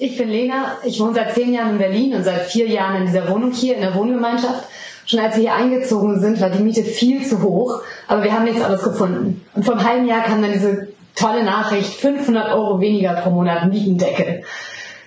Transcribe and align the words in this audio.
Ich 0.00 0.16
bin 0.16 0.28
Lena, 0.28 0.76
ich 0.84 1.00
wohne 1.00 1.14
seit 1.14 1.34
zehn 1.34 1.52
Jahren 1.52 1.72
in 1.72 1.78
Berlin 1.78 2.14
und 2.14 2.22
seit 2.22 2.42
vier 2.42 2.68
Jahren 2.68 3.00
in 3.00 3.06
dieser 3.06 3.28
Wohnung 3.28 3.50
hier 3.50 3.74
in 3.74 3.80
der 3.80 3.96
Wohngemeinschaft. 3.96 4.68
Schon 5.06 5.18
als 5.18 5.34
wir 5.34 5.42
hier 5.42 5.54
eingezogen 5.54 6.20
sind, 6.20 6.40
war 6.40 6.50
die 6.50 6.62
Miete 6.62 6.84
viel 6.84 7.26
zu 7.26 7.42
hoch, 7.42 7.80
aber 8.06 8.22
wir 8.22 8.32
haben 8.32 8.44
nichts 8.44 8.62
anderes 8.62 8.84
gefunden. 8.84 9.44
Und 9.56 9.64
vor 9.64 9.74
einem 9.74 9.84
halben 9.84 10.06
Jahr 10.06 10.22
kam 10.22 10.40
dann 10.40 10.52
diese 10.52 10.86
tolle 11.16 11.42
Nachricht, 11.42 11.94
500 11.94 12.52
Euro 12.52 12.80
weniger 12.80 13.14
pro 13.14 13.30
Monat 13.30 13.66
Mietendeckel. 13.68 14.44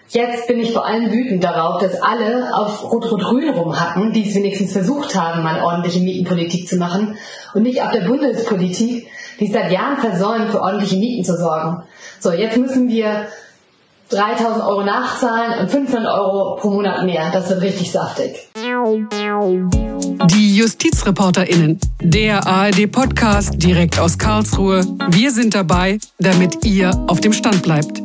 Jetzt 0.09 0.47
bin 0.47 0.59
ich 0.59 0.73
vor 0.73 0.85
allem 0.85 1.09
wütend 1.09 1.41
darauf, 1.41 1.81
dass 1.81 2.01
alle 2.01 2.53
auf 2.53 2.83
Rot-Rot-Grün 2.91 3.51
rumhacken, 3.51 4.11
die 4.11 4.27
es 4.27 4.35
wenigstens 4.35 4.73
versucht 4.73 5.15
haben, 5.15 5.41
mal 5.41 5.63
ordentliche 5.63 6.01
Mietenpolitik 6.01 6.67
zu 6.67 6.75
machen 6.75 7.15
und 7.53 7.63
nicht 7.63 7.81
auf 7.81 7.91
der 7.91 8.01
Bundespolitik, 8.01 9.07
die 9.39 9.47
es 9.47 9.53
seit 9.53 9.71
Jahren 9.71 9.99
versäumt, 9.99 10.49
für 10.49 10.59
ordentliche 10.59 10.97
Mieten 10.97 11.23
zu 11.23 11.37
sorgen. 11.37 11.83
So, 12.19 12.33
jetzt 12.33 12.57
müssen 12.57 12.89
wir 12.89 13.27
3000 14.11 14.63
Euro 14.65 14.83
nachzahlen 14.83 15.59
und 15.59 15.71
500 15.71 16.13
Euro 16.13 16.57
pro 16.57 16.69
Monat 16.69 17.05
mehr. 17.05 17.31
Das 17.31 17.49
wird 17.49 17.61
richtig 17.61 17.91
saftig. 17.91 18.49
Die 20.27 20.57
JustizreporterInnen, 20.57 21.79
der 22.01 22.45
ARD-Podcast 22.45 23.53
direkt 23.63 23.99
aus 23.99 24.17
Karlsruhe. 24.17 24.85
Wir 25.09 25.31
sind 25.31 25.55
dabei, 25.55 25.97
damit 26.19 26.65
ihr 26.65 26.91
auf 27.07 27.21
dem 27.21 27.31
Stand 27.31 27.63
bleibt. 27.63 28.01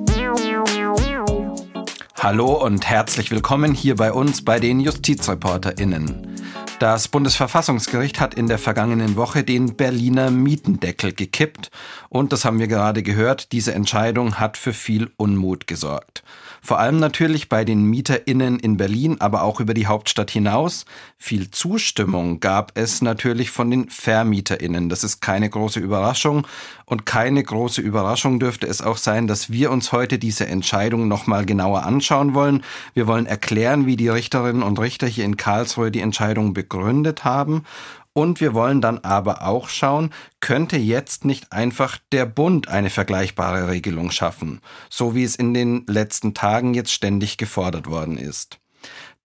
Hallo 2.19 2.65
und 2.65 2.89
herzlich 2.89 3.31
willkommen 3.31 3.75
hier 3.75 3.97
bei 3.97 4.13
uns 4.13 4.45
bei 4.45 4.61
den 4.61 4.81
JustizreporterInnen. 4.81 6.37
Das 6.79 7.09
Bundesverfassungsgericht 7.09 8.21
hat 8.21 8.35
in 8.35 8.49
der 8.49 8.59
vergangenen 8.59 9.17
Woche 9.17 9.43
den 9.45 9.77
Berliner 9.77 10.31
Mietendeckel 10.31 11.15
gekippt 11.15 11.71
und 12.11 12.33
das 12.33 12.45
haben 12.45 12.59
wir 12.59 12.69
gerade 12.69 13.03
gehört, 13.03 13.53
diese 13.53 13.73
Entscheidung 13.73 14.39
hat 14.39 14.59
für 14.59 14.75
viel 14.75 15.11
Unmut 15.17 15.67
gesorgt. 15.67 16.23
Vor 16.67 16.81
allem 16.81 16.99
natürlich 16.99 17.49
bei 17.49 17.65
den 17.65 17.85
MieterInnen 17.85 18.59
in 18.59 18.77
Berlin, 18.77 19.21
aber 19.21 19.43
auch 19.43 19.61
über 19.61 19.73
die 19.73 19.87
Hauptstadt 19.87 20.33
hinaus. 20.33 20.85
Viel 21.17 21.53
Zustimmung 21.53 22.41
gab 22.41 22.73
es 22.75 23.03
natürlich 23.03 23.53
von 23.53 23.71
den 23.71 23.89
VermieterInnen. 23.89 24.89
Das 24.89 25.05
ist 25.05 25.21
keine 25.21 25.49
große 25.49 25.79
Überraschung. 25.79 26.45
Und 26.85 27.07
keine 27.07 27.45
große 27.45 27.81
Überraschung 27.81 28.41
dürfte 28.41 28.67
es 28.67 28.83
auch 28.83 28.97
sein, 28.97 29.29
dass 29.29 29.51
wir 29.51 29.71
uns 29.71 29.93
heute 29.93 30.19
diese 30.19 30.49
Entscheidung 30.49 31.07
nochmal 31.07 31.47
genauer 31.47 31.85
anschauen 31.85 32.35
wollen. 32.35 32.65
Wir 32.95 33.07
wollen 33.07 33.27
erklären, 33.27 33.87
wie 33.87 33.97
die 33.97 34.09
Richterinnen 34.09 34.65
und 34.65 34.81
Richter 34.81 35.07
hier 35.07 35.25
in 35.25 35.37
Karlsruhe 35.37 35.93
die 35.93 36.01
Entscheidung 36.01 36.53
begründet 36.67 37.25
haben 37.25 37.65
und 38.13 38.41
wir 38.41 38.55
wollen 38.55 38.81
dann 38.81 39.01
aber 39.01 39.43
auch 39.43 39.69
schauen, 39.69 40.11
könnte 40.41 40.79
jetzt 40.79 41.27
nicht 41.27 41.53
einfach 41.53 41.99
der 42.13 42.25
Bund 42.25 42.67
eine 42.69 42.89
vergleichbare 42.89 43.69
Regelung 43.69 44.11
schaffen, 44.11 44.61
so 44.89 45.15
wie 45.15 45.23
es 45.23 45.37
in 45.37 45.53
den 45.53 45.85
letzten 45.87 46.33
Tagen 46.33 46.73
jetzt 46.73 46.93
ständig 46.93 47.37
gefordert 47.37 47.89
worden 47.89 48.17
ist. 48.17 48.59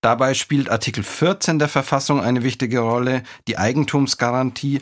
Dabei 0.02 0.34
spielt 0.34 0.70
Artikel 0.70 1.04
14 1.04 1.58
der 1.58 1.70
Verfassung 1.70 2.22
eine 2.22 2.44
wichtige 2.44 2.80
Rolle, 2.80 3.24
die 3.48 3.58
Eigentumsgarantie. 3.58 4.82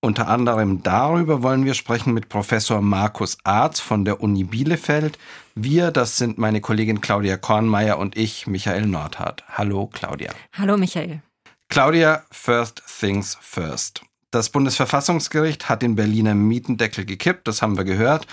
Unter 0.00 0.28
anderem 0.28 0.82
darüber 0.82 1.42
wollen 1.42 1.64
wir 1.64 1.74
sprechen 1.74 2.12
mit 2.12 2.28
Professor 2.28 2.82
Markus 2.82 3.38
Arz 3.44 3.80
von 3.80 4.04
der 4.04 4.20
Uni 4.20 4.44
Bielefeld. 4.44 5.18
Wir, 5.54 5.90
das 5.90 6.18
sind 6.18 6.38
meine 6.38 6.60
Kollegin 6.60 7.00
Claudia 7.00 7.36
Kornmeier 7.36 7.98
und 7.98 8.16
ich, 8.16 8.46
Michael 8.46 8.86
Nordhardt. 8.86 9.44
Hallo 9.48 9.86
Claudia. 9.86 10.32
Hallo 10.52 10.76
Michael. 10.76 11.22
Claudia, 11.70 12.24
first 12.30 12.82
things 12.98 13.36
first. 13.42 14.00
Das 14.30 14.48
Bundesverfassungsgericht 14.48 15.68
hat 15.68 15.82
den 15.82 15.96
Berliner 15.96 16.34
Mietendeckel 16.34 17.04
gekippt, 17.04 17.46
das 17.46 17.60
haben 17.60 17.76
wir 17.76 17.84
gehört. 17.84 18.26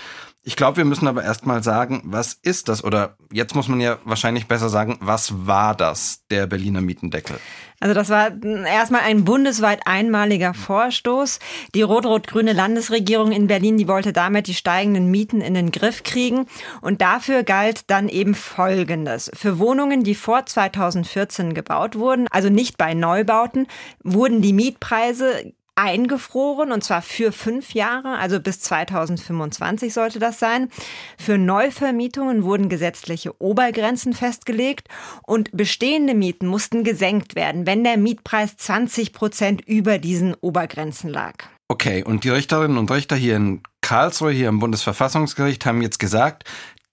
Ich 0.48 0.54
glaube, 0.54 0.76
wir 0.76 0.84
müssen 0.84 1.08
aber 1.08 1.24
erstmal 1.24 1.64
sagen, 1.64 2.02
was 2.04 2.34
ist 2.34 2.68
das? 2.68 2.84
Oder 2.84 3.16
jetzt 3.32 3.56
muss 3.56 3.66
man 3.66 3.80
ja 3.80 3.98
wahrscheinlich 4.04 4.46
besser 4.46 4.68
sagen, 4.68 4.96
was 5.00 5.48
war 5.48 5.74
das, 5.74 6.24
der 6.30 6.46
Berliner 6.46 6.80
Mietendeckel? 6.80 7.40
Also 7.80 7.94
das 7.96 8.10
war 8.10 8.30
erstmal 8.64 9.00
ein 9.00 9.24
bundesweit 9.24 9.80
einmaliger 9.86 10.54
Vorstoß. 10.54 11.40
Die 11.74 11.82
rot-rot-grüne 11.82 12.52
Landesregierung 12.52 13.32
in 13.32 13.48
Berlin, 13.48 13.76
die 13.76 13.88
wollte 13.88 14.12
damit 14.12 14.46
die 14.46 14.54
steigenden 14.54 15.10
Mieten 15.10 15.40
in 15.40 15.54
den 15.54 15.72
Griff 15.72 16.04
kriegen. 16.04 16.46
Und 16.80 17.00
dafür 17.00 17.42
galt 17.42 17.90
dann 17.90 18.08
eben 18.08 18.36
Folgendes. 18.36 19.32
Für 19.34 19.58
Wohnungen, 19.58 20.04
die 20.04 20.14
vor 20.14 20.46
2014 20.46 21.54
gebaut 21.54 21.96
wurden, 21.96 22.28
also 22.30 22.50
nicht 22.50 22.78
bei 22.78 22.94
Neubauten, 22.94 23.66
wurden 24.04 24.42
die 24.42 24.52
Mietpreise 24.52 25.54
eingefroren 25.76 26.72
und 26.72 26.82
zwar 26.82 27.02
für 27.02 27.32
fünf 27.32 27.74
Jahre, 27.74 28.18
also 28.18 28.40
bis 28.40 28.60
2025 28.60 29.92
sollte 29.92 30.18
das 30.18 30.38
sein. 30.38 30.70
Für 31.18 31.38
Neuvermietungen 31.38 32.42
wurden 32.42 32.68
gesetzliche 32.68 33.40
Obergrenzen 33.40 34.12
festgelegt 34.14 34.88
und 35.24 35.50
bestehende 35.52 36.14
Mieten 36.14 36.46
mussten 36.46 36.82
gesenkt 36.82 37.36
werden, 37.36 37.66
wenn 37.66 37.84
der 37.84 37.98
Mietpreis 37.98 38.56
20 38.56 39.12
Prozent 39.12 39.60
über 39.66 39.98
diesen 39.98 40.34
Obergrenzen 40.34 41.10
lag. 41.10 41.34
Okay, 41.68 42.04
und 42.04 42.24
die 42.24 42.30
Richterinnen 42.30 42.78
und 42.78 42.90
Richter 42.90 43.16
hier 43.16 43.36
in 43.36 43.60
Karlsruhe, 43.80 44.32
hier 44.32 44.48
im 44.48 44.60
Bundesverfassungsgericht, 44.60 45.66
haben 45.66 45.82
jetzt 45.82 45.98
gesagt, 45.98 46.44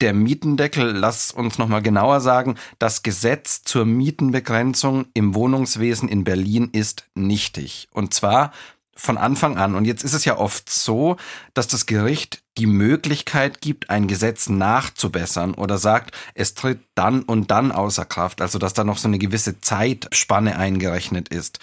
der 0.03 0.13
Mietendeckel, 0.13 0.91
lass 0.91 1.31
uns 1.31 1.57
nochmal 1.57 1.81
genauer 1.81 2.19
sagen, 2.19 2.55
das 2.77 3.03
Gesetz 3.03 3.63
zur 3.63 3.85
Mietenbegrenzung 3.85 5.05
im 5.13 5.33
Wohnungswesen 5.33 6.09
in 6.09 6.25
Berlin 6.25 6.67
ist 6.73 7.05
nichtig. 7.15 7.87
Und 7.93 8.13
zwar 8.13 8.51
von 8.95 9.17
Anfang 9.17 9.57
an. 9.57 9.75
Und 9.75 9.85
jetzt 9.85 10.03
ist 10.03 10.13
es 10.13 10.25
ja 10.25 10.37
oft 10.37 10.69
so, 10.69 11.15
dass 11.53 11.67
das 11.69 11.85
Gericht 11.85 12.43
die 12.57 12.67
Möglichkeit 12.67 13.61
gibt, 13.61 13.89
ein 13.89 14.07
Gesetz 14.07 14.49
nachzubessern 14.49 15.53
oder 15.53 15.77
sagt, 15.77 16.13
es 16.35 16.53
tritt 16.53 16.81
dann 16.95 17.23
und 17.23 17.49
dann 17.49 17.71
außer 17.71 18.03
Kraft. 18.03 18.41
Also 18.41 18.59
dass 18.59 18.73
da 18.73 18.83
noch 18.83 18.97
so 18.97 19.07
eine 19.07 19.19
gewisse 19.19 19.61
Zeitspanne 19.61 20.57
eingerechnet 20.57 21.29
ist 21.29 21.59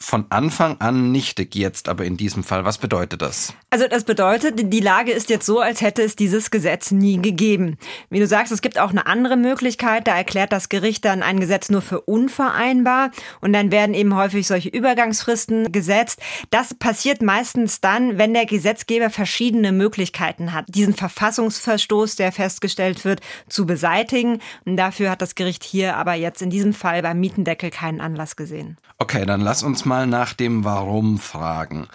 von 0.00 0.26
Anfang 0.30 0.80
an 0.80 1.12
nichtig, 1.12 1.54
jetzt 1.54 1.88
aber 1.88 2.04
in 2.04 2.16
diesem 2.16 2.44
Fall. 2.44 2.64
Was 2.64 2.78
bedeutet 2.78 3.22
das? 3.22 3.54
Also 3.70 3.88
das 3.88 4.04
bedeutet, 4.04 4.72
die 4.72 4.80
Lage 4.80 5.12
ist 5.12 5.30
jetzt 5.30 5.46
so, 5.46 5.60
als 5.60 5.80
hätte 5.80 6.02
es 6.02 6.14
dieses 6.14 6.50
Gesetz 6.50 6.90
nie 6.90 7.20
gegeben. 7.20 7.76
Wie 8.10 8.18
du 8.18 8.26
sagst, 8.26 8.52
es 8.52 8.60
gibt 8.60 8.78
auch 8.78 8.90
eine 8.90 9.06
andere 9.06 9.36
Möglichkeit. 9.36 10.06
Da 10.06 10.14
erklärt 10.14 10.52
das 10.52 10.68
Gericht 10.68 11.04
dann 11.04 11.22
ein 11.22 11.40
Gesetz 11.40 11.70
nur 11.70 11.80
für 11.80 12.00
unvereinbar 12.02 13.10
und 13.40 13.52
dann 13.52 13.70
werden 13.70 13.94
eben 13.94 14.14
häufig 14.14 14.46
solche 14.46 14.68
Übergangsfristen 14.68 15.72
gesetzt. 15.72 16.20
Das 16.50 16.74
passiert 16.74 17.22
meistens 17.22 17.80
dann, 17.80 18.18
wenn 18.18 18.34
der 18.34 18.46
Gesetzgeber 18.46 19.10
verschiedene 19.10 19.72
Möglichkeiten 19.72 20.52
hat, 20.52 20.66
diesen 20.68 20.94
Verfassungsverstoß, 20.94 22.16
der 22.16 22.32
festgestellt 22.32 23.04
wird, 23.04 23.20
zu 23.48 23.64
beseitigen. 23.64 24.40
Und 24.64 24.76
dafür 24.76 25.10
hat 25.10 25.22
das 25.22 25.34
Gericht 25.34 25.64
hier 25.64 25.96
aber 25.96 26.14
jetzt 26.14 26.42
in 26.42 26.50
diesem 26.50 26.74
Fall 26.74 27.02
beim 27.02 27.20
Mietendeckel 27.20 27.70
keinen 27.70 28.00
Anlass 28.00 28.36
gesehen. 28.36 28.76
Okay, 28.98 29.24
dann 29.24 29.40
lass 29.40 29.62
uns 29.62 29.83
mal 29.86 30.06
nach 30.06 30.32
dem 30.32 30.64
Warum 30.64 31.18
fragen. 31.18 31.88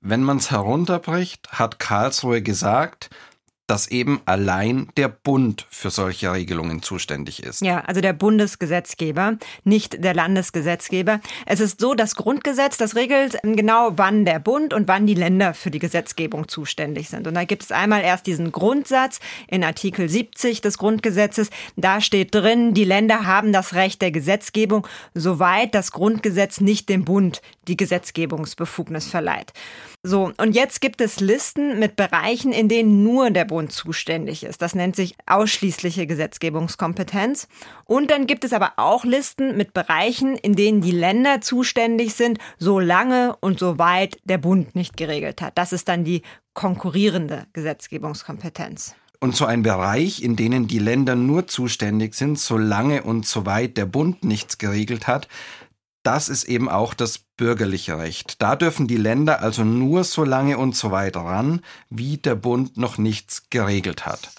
Wenn 0.00 0.22
man 0.22 0.36
es 0.36 0.50
herunterbricht, 0.50 1.48
hat 1.50 1.78
Karlsruhe 1.78 2.42
gesagt, 2.42 3.10
dass 3.66 3.88
eben 3.88 4.20
allein 4.26 4.88
der 4.96 5.08
Bund 5.08 5.66
für 5.70 5.90
solche 5.90 6.32
Regelungen 6.32 6.82
zuständig 6.82 7.42
ist. 7.42 7.62
Ja, 7.62 7.80
also 7.80 8.00
der 8.00 8.12
Bundesgesetzgeber, 8.12 9.38
nicht 9.64 10.02
der 10.04 10.14
Landesgesetzgeber. 10.14 11.20
Es 11.46 11.60
ist 11.60 11.80
so, 11.80 11.94
das 11.94 12.14
Grundgesetz, 12.14 12.76
das 12.76 12.94
regelt 12.94 13.38
genau, 13.42 13.92
wann 13.96 14.24
der 14.24 14.38
Bund 14.38 14.72
und 14.72 14.86
wann 14.88 15.06
die 15.06 15.14
Länder 15.14 15.54
für 15.54 15.70
die 15.70 15.78
Gesetzgebung 15.78 16.48
zuständig 16.48 17.08
sind. 17.08 17.26
Und 17.26 17.34
da 17.34 17.44
gibt 17.44 17.64
es 17.64 17.72
einmal 17.72 18.02
erst 18.02 18.26
diesen 18.26 18.52
Grundsatz 18.52 19.20
in 19.48 19.64
Artikel 19.64 20.08
70 20.08 20.60
des 20.60 20.78
Grundgesetzes. 20.78 21.50
Da 21.76 22.00
steht 22.00 22.34
drin, 22.34 22.74
die 22.74 22.84
Länder 22.84 23.26
haben 23.26 23.52
das 23.52 23.74
Recht 23.74 24.00
der 24.00 24.12
Gesetzgebung, 24.12 24.86
soweit 25.14 25.74
das 25.74 25.90
Grundgesetz 25.90 26.60
nicht 26.60 26.88
dem 26.88 27.04
Bund 27.04 27.42
die 27.68 27.76
Gesetzgebungsbefugnis 27.76 29.06
verleiht. 29.06 29.52
So, 30.02 30.32
und 30.36 30.54
jetzt 30.54 30.80
gibt 30.80 31.00
es 31.00 31.20
Listen 31.20 31.78
mit 31.78 31.96
Bereichen, 31.96 32.52
in 32.52 32.68
denen 32.68 33.02
nur 33.02 33.30
der 33.30 33.44
Bund 33.44 33.72
zuständig 33.72 34.44
ist. 34.44 34.62
Das 34.62 34.74
nennt 34.74 34.96
sich 34.96 35.16
ausschließliche 35.26 36.06
Gesetzgebungskompetenz. 36.06 37.48
Und 37.84 38.10
dann 38.10 38.26
gibt 38.26 38.44
es 38.44 38.52
aber 38.52 38.74
auch 38.76 39.04
Listen 39.04 39.56
mit 39.56 39.74
Bereichen, 39.74 40.36
in 40.36 40.54
denen 40.54 40.80
die 40.80 40.92
Länder 40.92 41.40
zuständig 41.40 42.14
sind, 42.14 42.38
solange 42.58 43.36
und 43.40 43.58
soweit 43.58 44.18
der 44.24 44.38
Bund 44.38 44.74
nicht 44.74 44.96
geregelt 44.96 45.42
hat. 45.42 45.58
Das 45.58 45.72
ist 45.72 45.88
dann 45.88 46.04
die 46.04 46.22
konkurrierende 46.54 47.46
Gesetzgebungskompetenz. 47.52 48.94
Und 49.18 49.34
so 49.34 49.46
ein 49.46 49.62
Bereich, 49.62 50.22
in 50.22 50.36
denen 50.36 50.68
die 50.68 50.78
Länder 50.78 51.14
nur 51.14 51.46
zuständig 51.46 52.14
sind, 52.14 52.38
solange 52.38 53.02
und 53.02 53.26
soweit 53.26 53.76
der 53.76 53.86
Bund 53.86 54.24
nichts 54.24 54.58
geregelt 54.58 55.06
hat, 55.06 55.28
das 56.06 56.28
ist 56.28 56.44
eben 56.44 56.68
auch 56.68 56.94
das 56.94 57.18
bürgerliche 57.18 57.98
Recht. 57.98 58.40
Da 58.40 58.54
dürfen 58.54 58.86
die 58.86 58.96
Länder 58.96 59.40
also 59.40 59.64
nur 59.64 60.04
so 60.04 60.22
lange 60.22 60.56
und 60.56 60.76
so 60.76 60.92
weit 60.92 61.16
ran, 61.16 61.62
wie 61.90 62.16
der 62.16 62.36
Bund 62.36 62.76
noch 62.76 62.96
nichts 62.96 63.50
geregelt 63.50 64.06
hat. 64.06 64.30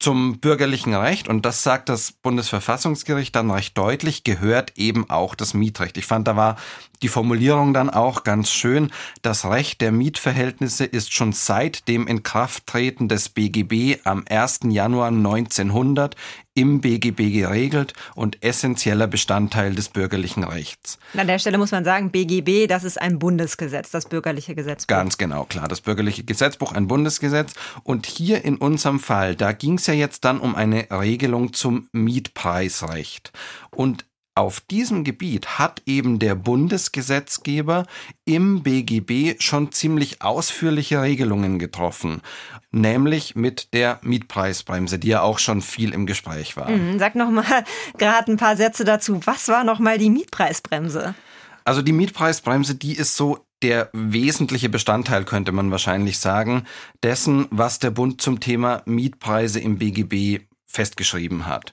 Zum 0.00 0.38
bürgerlichen 0.38 0.94
Recht, 0.94 1.28
und 1.28 1.44
das 1.44 1.62
sagt 1.62 1.88
das 1.88 2.12
Bundesverfassungsgericht 2.12 3.34
dann 3.34 3.50
recht 3.50 3.78
deutlich, 3.78 4.24
gehört 4.24 4.76
eben 4.76 5.08
auch 5.08 5.34
das 5.34 5.54
Mietrecht. 5.54 5.96
Ich 5.98 6.06
fand, 6.06 6.26
da 6.26 6.36
war 6.36 6.56
die 7.02 7.08
Formulierung 7.08 7.74
dann 7.74 7.90
auch 7.90 8.24
ganz 8.24 8.50
schön. 8.50 8.90
Das 9.22 9.44
Recht 9.44 9.80
der 9.80 9.92
Mietverhältnisse 9.92 10.84
ist 10.84 11.12
schon 11.12 11.32
seit 11.32 11.88
dem 11.88 12.06
Inkrafttreten 12.06 13.08
des 13.08 13.28
BGB 13.28 14.00
am 14.04 14.24
1. 14.28 14.60
Januar 14.64 15.08
1900 15.08 16.16
im 16.58 16.80
BGB 16.80 17.32
geregelt 17.32 17.92
und 18.16 18.42
essentieller 18.42 19.06
Bestandteil 19.06 19.76
des 19.76 19.90
bürgerlichen 19.90 20.42
Rechts. 20.42 20.98
An 21.16 21.28
der 21.28 21.38
Stelle 21.38 21.56
muss 21.56 21.70
man 21.70 21.84
sagen, 21.84 22.10
BGB, 22.10 22.66
das 22.66 22.82
ist 22.82 23.00
ein 23.00 23.20
Bundesgesetz, 23.20 23.92
das 23.92 24.08
bürgerliche 24.08 24.56
Gesetzbuch. 24.56 24.88
Ganz 24.88 25.18
genau, 25.18 25.44
klar. 25.44 25.68
Das 25.68 25.80
bürgerliche 25.80 26.24
Gesetzbuch, 26.24 26.72
ein 26.72 26.88
Bundesgesetz. 26.88 27.54
Und 27.84 28.06
hier 28.06 28.44
in 28.44 28.56
unserem 28.56 28.98
Fall, 28.98 29.36
da 29.36 29.52
ging 29.52 29.74
es 29.74 29.86
ja 29.86 29.94
jetzt 29.94 30.24
dann 30.24 30.40
um 30.40 30.56
eine 30.56 30.88
Regelung 30.90 31.52
zum 31.52 31.88
Mietpreisrecht. 31.92 33.30
Und 33.70 34.04
auf 34.38 34.60
diesem 34.60 35.02
Gebiet 35.02 35.58
hat 35.58 35.82
eben 35.84 36.20
der 36.20 36.36
Bundesgesetzgeber 36.36 37.86
im 38.24 38.62
BGB 38.62 39.42
schon 39.42 39.72
ziemlich 39.72 40.22
ausführliche 40.22 41.02
Regelungen 41.02 41.58
getroffen, 41.58 42.22
nämlich 42.70 43.34
mit 43.34 43.74
der 43.74 43.98
Mietpreisbremse, 44.02 45.00
die 45.00 45.08
ja 45.08 45.22
auch 45.22 45.40
schon 45.40 45.60
viel 45.60 45.92
im 45.92 46.06
Gespräch 46.06 46.56
war. 46.56 46.70
Mhm, 46.70 47.00
sag 47.00 47.16
noch 47.16 47.30
mal 47.30 47.64
gerade 47.98 48.30
ein 48.30 48.36
paar 48.36 48.56
Sätze 48.56 48.84
dazu. 48.84 49.20
Was 49.26 49.48
war 49.48 49.64
noch 49.64 49.80
mal 49.80 49.98
die 49.98 50.08
Mietpreisbremse? 50.08 51.16
Also 51.64 51.82
die 51.82 51.92
Mietpreisbremse, 51.92 52.76
die 52.76 52.96
ist 52.96 53.16
so 53.16 53.44
der 53.62 53.90
wesentliche 53.92 54.68
Bestandteil, 54.68 55.24
könnte 55.24 55.50
man 55.50 55.72
wahrscheinlich 55.72 56.20
sagen, 56.20 56.62
dessen, 57.02 57.48
was 57.50 57.80
der 57.80 57.90
Bund 57.90 58.22
zum 58.22 58.38
Thema 58.38 58.82
Mietpreise 58.86 59.58
im 59.58 59.78
BGB 59.78 60.44
festgeschrieben 60.64 61.46
hat. 61.46 61.72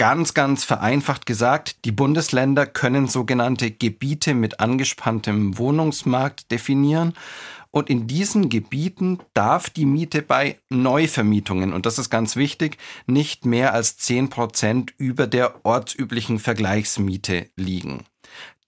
Ganz, 0.00 0.32
ganz 0.32 0.64
vereinfacht 0.64 1.26
gesagt, 1.26 1.84
die 1.84 1.92
Bundesländer 1.92 2.64
können 2.64 3.06
sogenannte 3.06 3.70
Gebiete 3.70 4.32
mit 4.32 4.58
angespanntem 4.58 5.58
Wohnungsmarkt 5.58 6.50
definieren. 6.50 7.12
Und 7.70 7.90
in 7.90 8.06
diesen 8.06 8.48
Gebieten 8.48 9.18
darf 9.34 9.68
die 9.68 9.84
Miete 9.84 10.22
bei 10.22 10.56
Neuvermietungen, 10.70 11.74
und 11.74 11.84
das 11.84 11.98
ist 11.98 12.08
ganz 12.08 12.34
wichtig, 12.36 12.78
nicht 13.06 13.44
mehr 13.44 13.74
als 13.74 13.98
10 13.98 14.30
Prozent 14.30 14.94
über 14.96 15.26
der 15.26 15.66
ortsüblichen 15.66 16.38
Vergleichsmiete 16.38 17.50
liegen. 17.56 18.06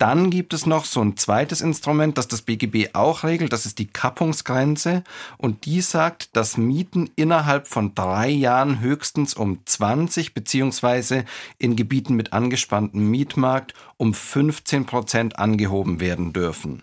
Dann 0.02 0.30
gibt 0.30 0.52
es 0.52 0.66
noch 0.66 0.84
so 0.84 1.00
ein 1.00 1.16
zweites 1.16 1.60
Instrument, 1.60 2.18
das 2.18 2.26
das 2.26 2.42
BGB 2.42 2.92
auch 2.92 3.22
regelt. 3.22 3.52
Das 3.52 3.66
ist 3.66 3.78
die 3.78 3.86
Kappungsgrenze. 3.86 5.04
Und 5.38 5.64
die 5.64 5.80
sagt, 5.80 6.34
dass 6.34 6.56
Mieten 6.56 7.08
innerhalb 7.14 7.68
von 7.68 7.94
drei 7.94 8.28
Jahren 8.28 8.80
höchstens 8.80 9.34
um 9.34 9.60
20 9.64 10.34
beziehungsweise 10.34 11.24
in 11.56 11.76
Gebieten 11.76 12.16
mit 12.16 12.32
angespanntem 12.32 13.12
Mietmarkt 13.12 13.74
um 13.96 14.12
15 14.12 14.86
Prozent 14.86 15.38
angehoben 15.38 16.00
werden 16.00 16.32
dürfen. 16.32 16.82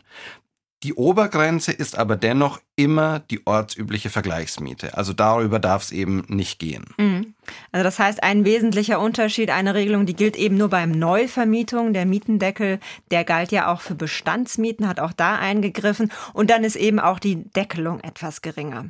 Die 0.83 0.93
Obergrenze 0.93 1.73
ist 1.73 1.97
aber 1.97 2.15
dennoch 2.15 2.61
immer 2.77 3.19
die 3.19 3.45
ortsübliche 3.45 4.09
Vergleichsmiete. 4.09 4.95
Also 4.95 5.11
darüber 5.11 5.59
darf 5.59 5.83
es 5.83 5.91
eben 5.91 6.23
nicht 6.29 6.57
gehen. 6.57 6.85
Mhm. 6.97 7.33
Also 7.71 7.83
das 7.83 7.99
heißt, 7.99 8.23
ein 8.23 8.45
wesentlicher 8.45 8.99
Unterschied, 8.99 9.49
eine 9.49 9.75
Regelung, 9.75 10.05
die 10.05 10.15
gilt 10.15 10.35
eben 10.35 10.57
nur 10.57 10.69
beim 10.69 10.91
Neuvermietung. 10.91 11.93
Der 11.93 12.05
Mietendeckel, 12.05 12.79
der 13.11 13.23
galt 13.23 13.51
ja 13.51 13.71
auch 13.71 13.81
für 13.81 13.95
Bestandsmieten, 13.95 14.87
hat 14.87 14.99
auch 14.99 15.13
da 15.13 15.35
eingegriffen. 15.35 16.11
Und 16.33 16.49
dann 16.49 16.63
ist 16.63 16.75
eben 16.75 16.99
auch 16.99 17.19
die 17.19 17.43
Deckelung 17.51 17.99
etwas 18.01 18.41
geringer. 18.41 18.85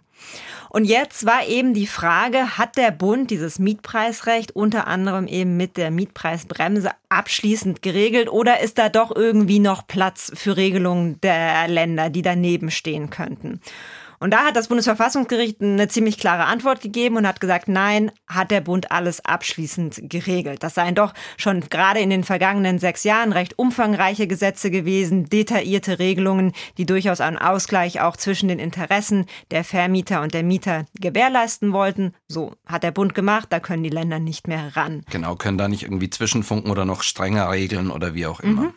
Und 0.69 0.85
jetzt 0.85 1.25
war 1.25 1.47
eben 1.47 1.73
die 1.73 1.87
Frage, 1.87 2.57
hat 2.57 2.77
der 2.77 2.91
Bund 2.91 3.31
dieses 3.31 3.57
Mietpreisrecht 3.57 4.51
unter 4.55 4.87
anderem 4.87 5.27
eben 5.27 5.57
mit 5.57 5.77
der 5.77 5.91
Mietpreisbremse 5.91 6.91
abschließend 7.07 7.81
geregelt 7.81 8.29
oder 8.29 8.59
ist 8.59 8.77
da 8.77 8.89
doch 8.89 9.15
irgendwie 9.15 9.59
noch 9.59 9.87
Platz 9.87 10.31
für 10.35 10.57
Regelungen 10.57 11.19
der 11.21 11.67
Länder, 11.67 12.09
die 12.09 12.21
daneben 12.21 12.69
stehen 12.69 13.09
könnten? 13.09 13.61
Und 14.19 14.31
da 14.31 14.45
hat 14.45 14.56
das 14.56 14.68
Bundesverfassungsgericht 14.68 15.62
eine 15.62 15.88
ziemlich 15.88 16.18
klare 16.18 16.45
Antwort 16.45 16.81
gegeben 16.81 17.18
und 17.18 17.27
hat 17.27 17.39
gesagt, 17.39 17.68
nein, 17.68 18.12
hat 18.27 18.51
der 18.51 18.62
Bund 18.62 18.92
alles 18.92 19.24
abschließend 19.24 20.01
geregelt. 20.04 20.63
Das 20.63 20.75
seien 20.75 20.95
doch 20.95 21.13
schon 21.38 21.62
gerade 21.69 22.00
in 22.00 22.10
den 22.10 22.24
vergangenen 22.24 22.80
sechs 22.80 23.04
Jahren 23.04 23.31
recht 23.31 23.57
umfangreiche 23.57 24.27
Gesetze 24.27 24.71
gewesen, 24.71 25.25
detaillierte 25.25 26.00
Regelungen, 26.00 26.54
die 26.77 26.86
durchaus 26.86 27.21
einen 27.21 27.38
Ausgleich 27.38 28.01
auch 28.01 28.18
zwischen 28.18 28.50
den 28.50 28.60
Interessen 28.60 29.25
der 29.51 29.63
Vermieter 29.63 30.21
und 30.21 30.33
der 30.33 30.44
Mieter 30.44 30.86
gewährleisten 31.00 31.71
wollten. 31.71 32.13
So 32.27 32.54
hat 32.66 32.83
der 32.83 32.92
Bund 32.92 33.16
gemacht, 33.16 33.48
da 33.51 33.60
können 33.60 33.83
die 33.83 33.89
Länder 33.89 34.19
nicht 34.19 34.48
mehr 34.48 34.75
ran. 34.75 35.04
Genau, 35.10 35.36
können 35.36 35.57
da 35.57 35.68
nicht 35.68 35.83
irgendwie 35.83 36.10
zwischenfunken 36.10 36.71
oder 36.71 36.86
noch 36.86 37.04
strenger 37.04 37.50
regeln 37.50 37.89
oder 37.92 38.13
wie 38.13 38.25
auch 38.25 38.39
immer. 38.42 38.63
Mhm. 38.63 38.74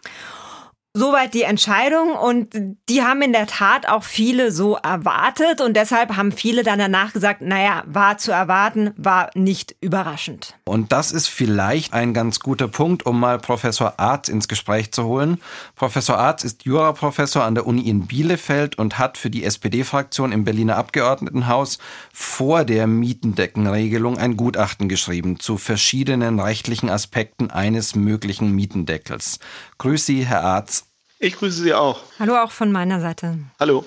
Soweit 0.95 1.33
die 1.33 1.45
Entscheidung 1.45 2.13
und 2.13 2.55
die 2.91 3.03
haben 3.03 3.23
in 3.23 3.33
der 3.33 3.47
Tat 3.47 3.89
auch 3.89 4.05
viele 4.05 4.53
so 4.53 4.77
erwartet 4.77 5.63
und 5.63 5.75
deshalb 5.75 6.19
haben 6.19 6.33
viele 6.33 6.65
dann 6.65 6.79
danach 6.79 7.15
gesagt, 7.15 7.41
naja, 7.41 7.83
war 7.87 8.19
zu 8.19 8.31
erwarten, 8.31 8.91
war 8.99 9.31
nicht 9.35 9.75
überraschend. 9.81 10.55
Und 10.65 10.93
das 10.93 11.11
ist 11.11 11.29
vielleicht 11.29 11.95
ein 11.95 12.13
ganz 12.13 12.41
guter 12.41 12.69
Punkt, 12.69 13.07
um 13.07 13.19
mal 13.19 13.39
Professor 13.39 13.95
Arz 13.99 14.29
ins 14.29 14.49
Gespräch 14.49 14.93
zu 14.93 15.05
holen. 15.05 15.41
Professor 15.77 16.19
Arz 16.19 16.45
ist 16.45 16.67
Juraprofessor 16.67 17.43
an 17.43 17.55
der 17.55 17.67
Uni 17.67 17.89
in 17.89 18.07
Bielefeld 18.07 18.77
und 18.77 18.99
hat 18.99 19.17
für 19.17 19.31
die 19.31 19.45
SPD-Fraktion 19.45 20.31
im 20.31 20.45
Berliner 20.45 20.77
Abgeordnetenhaus 20.77 21.79
vor 22.13 22.67
der 22.67 22.87
Mietendeckenregelung 22.87 24.19
ein 24.19 24.37
Gutachten 24.37 24.91
geschrieben 24.91 25.41
zu 25.41 25.57
verschiedenen 25.57 26.39
rechtlichen 26.39 26.91
Aspekten 26.91 27.51
eines 27.51 27.95
möglichen 27.95 28.53
Mietendeckels. 28.53 29.39
Grüß 29.79 30.05
Sie, 30.05 30.27
Herr 30.27 30.45
Arz. 30.45 30.82
Ich 31.23 31.37
grüße 31.37 31.63
Sie 31.63 31.73
auch. 31.73 32.01
Hallo 32.19 32.37
auch 32.37 32.51
von 32.51 32.73
meiner 32.73 33.01
Seite. 33.01 33.39
Hallo. 33.61 33.85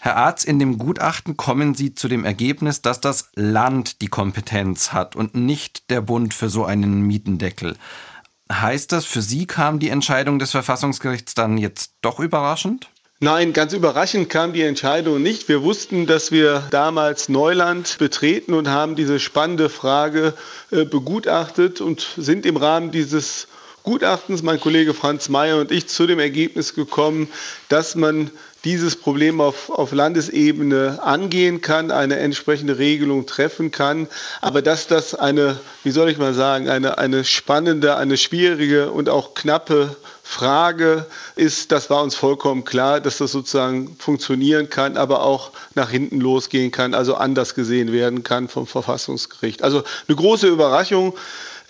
Herr 0.00 0.16
Arz, 0.16 0.42
in 0.42 0.58
dem 0.58 0.76
Gutachten 0.76 1.36
kommen 1.36 1.76
Sie 1.76 1.94
zu 1.94 2.08
dem 2.08 2.24
Ergebnis, 2.24 2.82
dass 2.82 3.00
das 3.00 3.30
Land 3.36 4.02
die 4.02 4.08
Kompetenz 4.08 4.92
hat 4.92 5.14
und 5.14 5.36
nicht 5.36 5.88
der 5.88 6.00
Bund 6.00 6.34
für 6.34 6.48
so 6.48 6.64
einen 6.64 7.02
Mietendeckel. 7.02 7.76
Heißt 8.50 8.90
das, 8.90 9.04
für 9.04 9.22
Sie 9.22 9.46
kam 9.46 9.78
die 9.78 9.88
Entscheidung 9.88 10.40
des 10.40 10.50
Verfassungsgerichts 10.50 11.34
dann 11.34 11.58
jetzt 11.58 11.92
doch 12.00 12.18
überraschend? 12.18 12.88
Nein, 13.20 13.52
ganz 13.52 13.72
überraschend 13.72 14.28
kam 14.28 14.52
die 14.52 14.62
Entscheidung 14.62 15.22
nicht. 15.22 15.48
Wir 15.48 15.62
wussten, 15.62 16.06
dass 16.06 16.32
wir 16.32 16.64
damals 16.70 17.28
Neuland 17.28 17.98
betreten 17.98 18.52
und 18.52 18.66
haben 18.66 18.96
diese 18.96 19.20
spannende 19.20 19.68
Frage 19.68 20.34
äh, 20.72 20.84
begutachtet 20.84 21.80
und 21.80 22.14
sind 22.16 22.46
im 22.46 22.56
Rahmen 22.56 22.90
dieses 22.90 23.46
Gutachtens, 23.88 24.42
mein 24.42 24.60
Kollege 24.60 24.92
Franz 24.92 25.30
Mayer 25.30 25.56
und 25.56 25.72
ich, 25.72 25.88
zu 25.88 26.06
dem 26.06 26.18
Ergebnis 26.18 26.74
gekommen, 26.74 27.26
dass 27.70 27.94
man 27.94 28.30
dieses 28.62 28.96
Problem 28.96 29.40
auf, 29.40 29.70
auf 29.70 29.92
Landesebene 29.92 30.98
angehen 31.02 31.62
kann, 31.62 31.90
eine 31.90 32.18
entsprechende 32.18 32.76
Regelung 32.76 33.24
treffen 33.24 33.70
kann, 33.70 34.06
aber 34.42 34.60
dass 34.60 34.88
das 34.88 35.14
eine, 35.14 35.58
wie 35.84 35.90
soll 35.90 36.10
ich 36.10 36.18
mal 36.18 36.34
sagen, 36.34 36.68
eine, 36.68 36.98
eine 36.98 37.24
spannende, 37.24 37.96
eine 37.96 38.18
schwierige 38.18 38.92
und 38.92 39.08
auch 39.08 39.32
knappe 39.32 39.96
Frage 40.22 41.06
ist, 41.34 41.72
das 41.72 41.88
war 41.88 42.02
uns 42.02 42.14
vollkommen 42.14 42.64
klar, 42.64 43.00
dass 43.00 43.16
das 43.16 43.32
sozusagen 43.32 43.96
funktionieren 43.98 44.68
kann, 44.68 44.98
aber 44.98 45.22
auch 45.22 45.52
nach 45.74 45.88
hinten 45.88 46.20
losgehen 46.20 46.72
kann, 46.72 46.92
also 46.92 47.14
anders 47.14 47.54
gesehen 47.54 47.90
werden 47.90 48.22
kann 48.22 48.48
vom 48.48 48.66
Verfassungsgericht. 48.66 49.62
Also 49.62 49.82
eine 50.08 50.16
große 50.16 50.46
Überraschung 50.46 51.14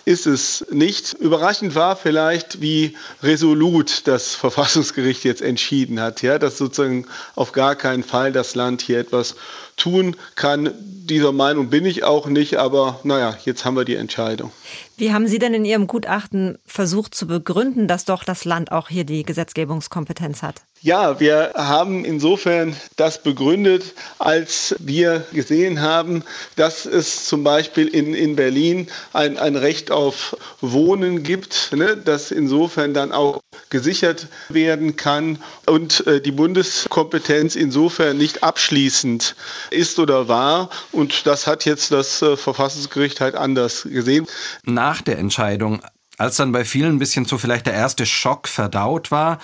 ist 0.09 0.25
es 0.25 0.65
nicht. 0.71 1.13
Überraschend 1.13 1.75
war 1.75 1.95
vielleicht, 1.95 2.61
wie 2.61 2.97
resolut 3.21 4.07
das 4.07 4.33
Verfassungsgericht 4.33 5.23
jetzt 5.23 5.43
entschieden 5.43 6.01
hat, 6.01 6.23
ja, 6.23 6.39
dass 6.39 6.57
sozusagen 6.57 7.05
auf 7.35 7.51
gar 7.51 7.75
keinen 7.75 8.01
Fall 8.01 8.31
das 8.31 8.55
Land 8.55 8.81
hier 8.81 8.97
etwas 8.97 9.35
tun 9.79 10.15
kann. 10.35 10.71
Dieser 10.77 11.31
Meinung 11.31 11.69
bin 11.69 11.85
ich 11.85 12.03
auch 12.03 12.27
nicht, 12.27 12.57
aber 12.57 12.99
naja, 13.03 13.35
jetzt 13.43 13.65
haben 13.65 13.75
wir 13.75 13.85
die 13.85 13.95
Entscheidung. 13.95 14.51
Wie 14.95 15.11
haben 15.13 15.27
Sie 15.27 15.39
denn 15.39 15.53
in 15.53 15.65
Ihrem 15.65 15.87
Gutachten 15.87 16.59
versucht 16.65 17.15
zu 17.15 17.25
begründen, 17.25 17.87
dass 17.87 18.05
doch 18.05 18.23
das 18.23 18.45
Land 18.45 18.71
auch 18.71 18.89
hier 18.89 19.05
die 19.05 19.23
Gesetzgebungskompetenz 19.23 20.43
hat? 20.43 20.61
Ja, 20.81 21.19
wir 21.19 21.53
haben 21.55 22.05
insofern 22.05 22.75
das 22.95 23.21
begründet, 23.23 23.93
als 24.17 24.75
wir 24.79 25.25
gesehen 25.33 25.81
haben, 25.81 26.23
dass 26.55 26.85
es 26.85 27.25
zum 27.25 27.43
Beispiel 27.43 27.87
in, 27.87 28.13
in 28.13 28.37
Berlin 28.37 28.87
ein, 29.11 29.37
ein 29.37 29.57
Recht 29.57 29.91
auf 29.91 30.37
Wohnen 30.61 31.23
gibt, 31.23 31.71
ne, 31.73 31.97
das 31.97 32.31
insofern 32.31 32.93
dann 32.93 33.11
auch 33.11 33.41
gesichert 33.69 34.27
werden 34.47 34.95
kann 34.95 35.39
und 35.65 36.07
äh, 36.07 36.21
die 36.21 36.31
Bundeskompetenz 36.31 37.55
insofern 37.55 38.17
nicht 38.17 38.43
abschließend 38.43 39.35
ist 39.71 39.99
oder 39.99 40.27
war. 40.27 40.69
Und 40.91 41.25
das 41.25 41.47
hat 41.47 41.65
jetzt 41.65 41.91
das 41.91 42.21
äh, 42.21 42.37
Verfassungsgericht 42.37 43.21
halt 43.21 43.35
anders 43.35 43.83
gesehen. 43.83 44.27
Nach 44.63 45.01
der 45.01 45.17
Entscheidung 45.17 45.81
als 46.17 46.35
dann 46.35 46.51
bei 46.51 46.65
vielen 46.65 46.95
ein 46.95 46.99
bisschen 46.99 47.23
so 47.23 47.37
vielleicht 47.37 47.65
der 47.65 47.73
erste 47.73 48.05
Schock 48.05 48.49
verdaut 48.49 49.09
war, 49.09 49.39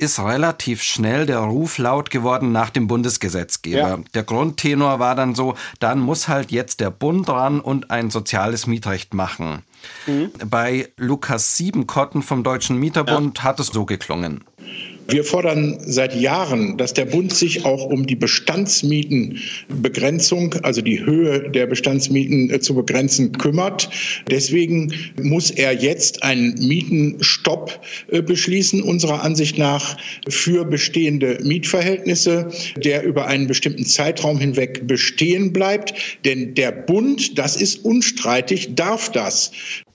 ist 0.00 0.18
relativ 0.18 0.82
schnell 0.82 1.26
der 1.26 1.40
Ruf 1.40 1.76
laut 1.76 2.08
geworden 2.10 2.52
nach 2.52 2.70
dem 2.70 2.86
Bundesgesetzgeber. 2.86 3.78
Ja. 3.78 3.98
Der 4.14 4.22
Grundtenor 4.22 4.98
war 4.98 5.14
dann 5.14 5.34
so, 5.34 5.56
dann 5.78 6.00
muss 6.00 6.26
halt 6.26 6.50
jetzt 6.50 6.80
der 6.80 6.90
Bund 6.90 7.28
ran 7.28 7.60
und 7.60 7.90
ein 7.90 8.10
soziales 8.10 8.66
Mietrecht 8.66 9.12
machen. 9.12 9.62
Mhm. 10.06 10.30
Bei 10.46 10.88
Lukas 10.96 11.56
Siebenkotten 11.56 12.22
vom 12.22 12.42
Deutschen 12.42 12.76
Mieterbund 12.78 13.38
ja. 13.38 13.44
hat 13.44 13.60
es 13.60 13.66
so 13.66 13.84
geklungen. 13.84 14.44
Wir 15.10 15.24
fordern 15.24 15.78
seit 15.80 16.14
Jahren, 16.14 16.76
dass 16.76 16.94
der 16.94 17.04
Bund 17.04 17.34
sich 17.34 17.64
auch 17.64 17.84
um 17.84 18.06
die 18.06 18.14
Bestandsmietenbegrenzung, 18.14 20.54
also 20.62 20.82
die 20.82 21.04
Höhe 21.04 21.50
der 21.50 21.66
Bestandsmieten 21.66 22.48
äh, 22.50 22.60
zu 22.60 22.76
begrenzen, 22.76 23.32
kümmert. 23.32 23.90
Deswegen 24.30 24.94
muss 25.20 25.50
er 25.50 25.72
jetzt 25.72 26.22
einen 26.22 26.54
Mietenstopp 26.54 27.80
äh, 28.08 28.22
beschließen, 28.22 28.82
unserer 28.82 29.24
Ansicht 29.24 29.58
nach, 29.58 29.96
für 30.28 30.64
bestehende 30.64 31.40
Mietverhältnisse, 31.42 32.52
der 32.76 33.02
über 33.02 33.26
einen 33.26 33.48
bestimmten 33.48 33.86
Zeitraum 33.86 34.38
hinweg 34.38 34.86
bestehen 34.86 35.52
bleibt. 35.52 35.92
Denn 36.24 36.54
der 36.54 36.70
Bund, 36.70 37.36
das 37.36 37.56
ist 37.56 37.84
unstreitig, 37.84 38.76
darf 38.76 39.10
das. 39.10 39.50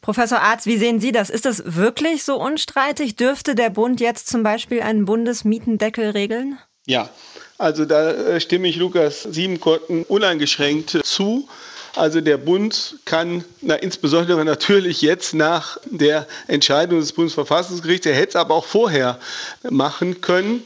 Professor 0.05 0.39
Arz, 0.39 0.67
wie 0.67 0.77
sehen 0.77 0.99
Sie 0.99 1.11
das? 1.11 1.31
Ist 1.31 1.45
das 1.45 1.63
wirklich 1.65 2.23
so 2.23 2.39
unstreitig? 2.39 3.15
Dürfte 3.15 3.55
der 3.55 3.71
Bund 3.71 3.99
jetzt 3.99 4.27
zum 4.27 4.43
Beispiel 4.43 4.81
einen 4.81 5.05
Bundesmietendeckel 5.05 6.11
regeln? 6.11 6.59
Ja, 6.85 7.09
also 7.57 7.85
da 7.85 8.11
äh, 8.11 8.39
stimme 8.39 8.67
ich 8.67 8.75
Lukas 8.75 9.23
Siebenkotten 9.23 10.03
uneingeschränkt 10.03 10.91
zu. 11.03 11.49
Also 11.95 12.21
der 12.21 12.37
Bund 12.37 12.97
kann, 13.05 13.43
na, 13.61 13.77
insbesondere 13.77 14.45
natürlich 14.45 15.01
jetzt 15.01 15.33
nach 15.33 15.79
der 15.85 16.27
Entscheidung 16.45 16.99
des 16.99 17.11
Bundesverfassungsgerichts, 17.11 18.05
er 18.05 18.13
hätte 18.13 18.29
es 18.29 18.35
aber 18.35 18.53
auch 18.53 18.65
vorher 18.65 19.17
machen 19.67 20.21
können, 20.21 20.61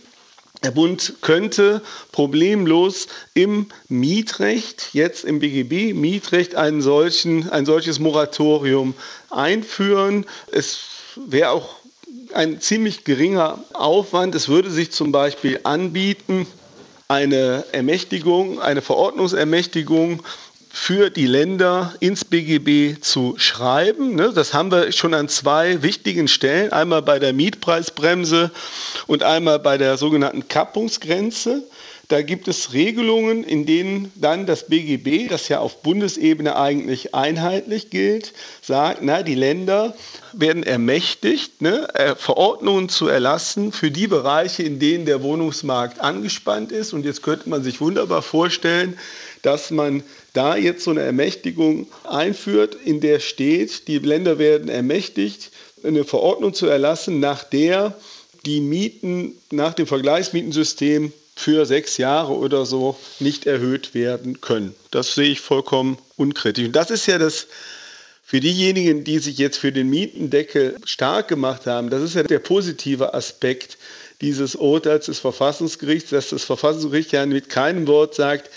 der 0.64 0.72
Bund 0.72 1.16
könnte 1.22 1.82
problemlos 2.12 3.08
im 3.34 3.68
Mietrecht, 3.88 4.90
jetzt 4.94 5.24
im 5.24 5.40
BGB 5.40 5.94
Mietrecht, 5.94 6.56
einen 6.56 6.82
solchen, 6.82 7.50
ein 7.50 7.66
solches 7.66 8.00
Moratorium 8.00 8.94
einführen. 9.30 10.26
Es 10.52 10.80
wäre 11.16 11.52
auch 11.52 11.76
ein 12.34 12.60
ziemlich 12.60 13.06
geringer 13.06 13.64
Aufwand. 13.74 14.36
Es 14.36 14.50
würde 14.50 14.70
sich 14.70 14.92
zum 14.92 15.12
Beispiel 15.12 15.62
anbieten, 15.64 16.46
eine 17.08 17.66
Ermächtigung, 17.72 18.62
eine 18.62 18.82
Verordnungsermächtigung 18.82 20.22
für 20.72 21.10
die 21.10 21.26
Länder 21.26 21.94
ins 22.00 22.24
BGB 22.24 23.02
zu 23.02 23.36
schreiben. 23.38 24.16
Ne? 24.16 24.32
Das 24.34 24.54
haben 24.54 24.72
wir 24.72 24.92
schon 24.92 25.14
an 25.14 25.28
zwei 25.28 25.82
wichtigen 25.82 26.28
Stellen, 26.28 26.72
einmal 26.72 27.02
bei 27.02 27.20
der 27.20 27.34
Mietpreisbremse 27.34 28.52
und 29.08 29.24
einmal 29.24 29.60
bei 29.60 29.78
der 29.78 29.98
sogenannten 29.98 30.48
Kappungsgrenze. 30.48 31.64
Da 32.10 32.24
gibt 32.24 32.48
es 32.48 32.74
Regelungen, 32.74 33.44
in 33.44 33.68
denen 33.68 34.12
dann 34.16 34.48
das 34.48 34.66
BGB, 34.66 35.30
das 35.30 35.48
ja 35.48 35.60
auf 35.60 35.84
Bundesebene 35.84 36.56
eigentlich 36.56 37.14
einheitlich 37.14 37.92
gilt, 37.92 38.34
sagt, 38.64 39.02
na, 39.04 39.22
die 39.22 39.36
Länder 39.36 39.96
werden 40.34 40.64
ermächtigt, 40.64 41.62
ne, 41.62 41.88
äh, 41.94 42.16
Verordnungen 42.16 42.90
zu 42.90 43.08
erlassen 43.08 43.72
für 43.72 43.92
die 43.92 44.08
Bereiche, 44.08 44.64
in 44.64 44.80
denen 44.80 45.06
der 45.06 45.22
Wohnungsmarkt 45.22 46.00
angespannt 46.00 46.72
ist. 46.72 46.94
Und 46.94 47.06
jetzt 47.06 47.22
könnte 47.22 47.48
man 47.48 47.62
sich 47.62 47.80
wunderbar 47.80 48.24
vorstellen, 48.24 48.98
dass 49.42 49.72
man 49.72 50.04
da 50.34 50.56
jetzt 50.56 50.84
so 50.84 50.92
eine 50.92 51.02
Ermächtigung 51.02 51.88
einführt, 52.04 52.76
in 52.76 53.02
der 53.02 53.20
steht, 53.20 53.88
die 53.88 54.00
Länder 54.00 54.40
werden 54.40 54.70
ermächtigt, 54.70 55.52
eine 55.84 56.04
Verordnung 56.04 56.54
zu 56.54 56.68
erlassen, 56.68 57.20
nach 57.20 57.44
der 57.44 57.96
die 58.46 58.62
Mieten 58.62 59.34
nach 59.52 59.74
dem 59.74 59.88
Vergleichsmietensystem 59.88 61.12
für 61.36 61.66
sechs 61.66 61.98
Jahre 61.98 62.34
oder 62.34 62.66
so 62.66 62.98
nicht 63.20 63.46
erhöht 63.46 63.94
werden 63.94 64.42
können. 64.42 64.76
Das 64.92 65.16
sehe 65.16 65.32
ich 65.32 65.40
vollkommen 65.40 65.98
unkritisch. 66.18 66.66
Und 66.66 66.76
das 66.76 66.92
ist 66.92 67.06
ja 67.06 67.18
das 67.18 67.48
für 68.24 68.42
diejenigen, 68.42 69.04
die 69.04 69.20
sich 69.20 69.38
jetzt 69.38 69.58
für 69.58 69.72
den 69.72 69.90
Mietendeckel 69.90 70.76
stark 70.84 71.30
gemacht 71.30 71.66
haben, 71.66 71.90
das 71.90 72.04
ist 72.04 72.16
ja 72.16 72.24
der 72.24 72.40
positive 72.40 73.14
Aspekt 73.14 73.78
dieses 74.22 74.56
Urteils 74.56 75.06
des 75.06 75.20
Verfassungsgerichts, 75.20 76.10
dass 76.10 76.30
das 76.30 76.44
Verfassungsgericht 76.44 77.12
ja 77.14 77.26
mit 77.26 77.50
keinem 77.50 77.88
Wort 77.88 78.16
sagt, 78.16 78.52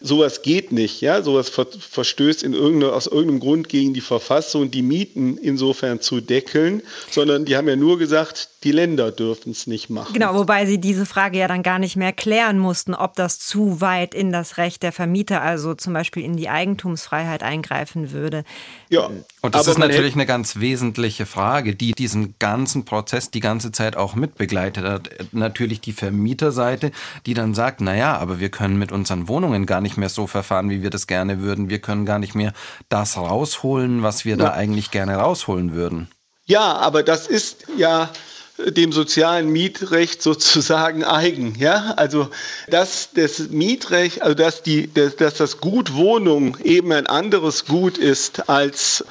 sowas 0.00 0.42
geht 0.42 0.72
nicht. 0.72 1.00
Ja? 1.00 1.22
Sowas 1.22 1.48
ver 1.48 1.66
verstößt 1.66 2.42
in 2.42 2.52
irgendeine, 2.52 2.92
aus 2.92 3.06
irgendeinem 3.06 3.40
Grund 3.40 3.68
gegen 3.68 3.94
die 3.94 4.00
Verfassung, 4.00 4.70
die 4.70 4.82
Mieten 4.82 5.36
insofern 5.36 6.00
zu 6.00 6.20
deckeln, 6.20 6.82
sondern 7.10 7.44
die 7.44 7.56
haben 7.56 7.68
ja 7.68 7.76
nur 7.76 7.98
gesagt, 7.98 8.48
die 8.64 8.72
Länder 8.72 9.10
dürfen 9.10 9.52
es 9.52 9.66
nicht 9.66 9.88
machen. 9.88 10.12
Genau, 10.12 10.34
wobei 10.34 10.66
sie 10.66 10.78
diese 10.78 11.06
Frage 11.06 11.38
ja 11.38 11.48
dann 11.48 11.62
gar 11.62 11.78
nicht 11.78 11.96
mehr 11.96 12.12
klären 12.12 12.58
mussten, 12.58 12.94
ob 12.94 13.14
das 13.16 13.38
zu 13.38 13.80
weit 13.80 14.14
in 14.14 14.32
das 14.32 14.58
Recht 14.58 14.82
der 14.82 14.92
Vermieter, 14.92 15.40
also 15.40 15.74
zum 15.74 15.94
Beispiel 15.94 16.24
in 16.24 16.36
die 16.36 16.50
Eigentumsfreiheit 16.50 17.42
eingreifen 17.42 18.12
würde. 18.12 18.44
Ja. 18.90 19.08
Und 19.40 19.54
das 19.54 19.66
ist 19.66 19.78
natürlich 19.78 20.14
eine 20.14 20.26
ganz 20.26 20.56
wesentliche 20.56 21.24
Frage, 21.24 21.74
die 21.74 21.92
diesen 21.92 22.34
ganzen 22.38 22.84
Prozess 22.84 23.30
die 23.30 23.40
ganze 23.40 23.72
Zeit 23.72 23.96
auch 23.96 24.14
mitbegleitet 24.14 24.84
hat. 24.84 25.10
Natürlich 25.32 25.80
die 25.80 25.92
Vermieterseite, 25.92 26.92
die 27.24 27.32
dann 27.32 27.54
sagt, 27.54 27.80
na 27.80 27.96
ja, 27.96 28.18
aber 28.18 28.40
wir 28.40 28.50
können 28.50 28.78
mit 28.78 28.92
unseren 28.92 29.28
Wohnungen 29.28 29.64
gar 29.64 29.80
nicht 29.80 29.89
mehr 29.96 30.08
so 30.08 30.26
verfahren, 30.26 30.70
wie 30.70 30.82
wir 30.82 30.90
das 30.90 31.06
gerne 31.06 31.40
würden. 31.40 31.70
Wir 31.70 31.80
können 31.80 32.06
gar 32.06 32.18
nicht 32.18 32.34
mehr 32.34 32.52
das 32.88 33.16
rausholen, 33.16 34.02
was 34.02 34.24
wir 34.24 34.36
ja. 34.36 34.44
da 34.44 34.50
eigentlich 34.52 34.90
gerne 34.90 35.16
rausholen 35.16 35.74
würden. 35.74 36.08
Ja, 36.46 36.76
aber 36.76 37.02
das 37.02 37.26
ist 37.26 37.66
ja 37.76 38.10
dem 38.58 38.92
sozialen 38.92 39.48
Mietrecht 39.48 40.22
sozusagen 40.22 41.04
eigen. 41.04 41.54
Ja? 41.58 41.94
Also 41.96 42.28
dass 42.68 43.10
das 43.14 43.38
Mietrecht, 43.50 44.22
also 44.22 44.34
dass, 44.34 44.62
die, 44.62 44.92
dass, 44.92 45.16
dass 45.16 45.34
das 45.34 45.58
Gut 45.58 45.94
Wohnung 45.94 46.56
eben 46.62 46.92
ein 46.92 47.06
anderes 47.06 47.66
Gut 47.66 47.98
ist 47.98 48.48
als 48.48 49.04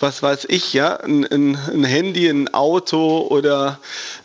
was 0.00 0.22
weiß 0.22 0.46
ich, 0.48 0.72
ja, 0.72 0.96
ein, 0.96 1.24
ein, 1.26 1.84
Handy, 1.84 2.26
ein 2.26 2.52
Auto 2.54 3.26
oder 3.28 3.78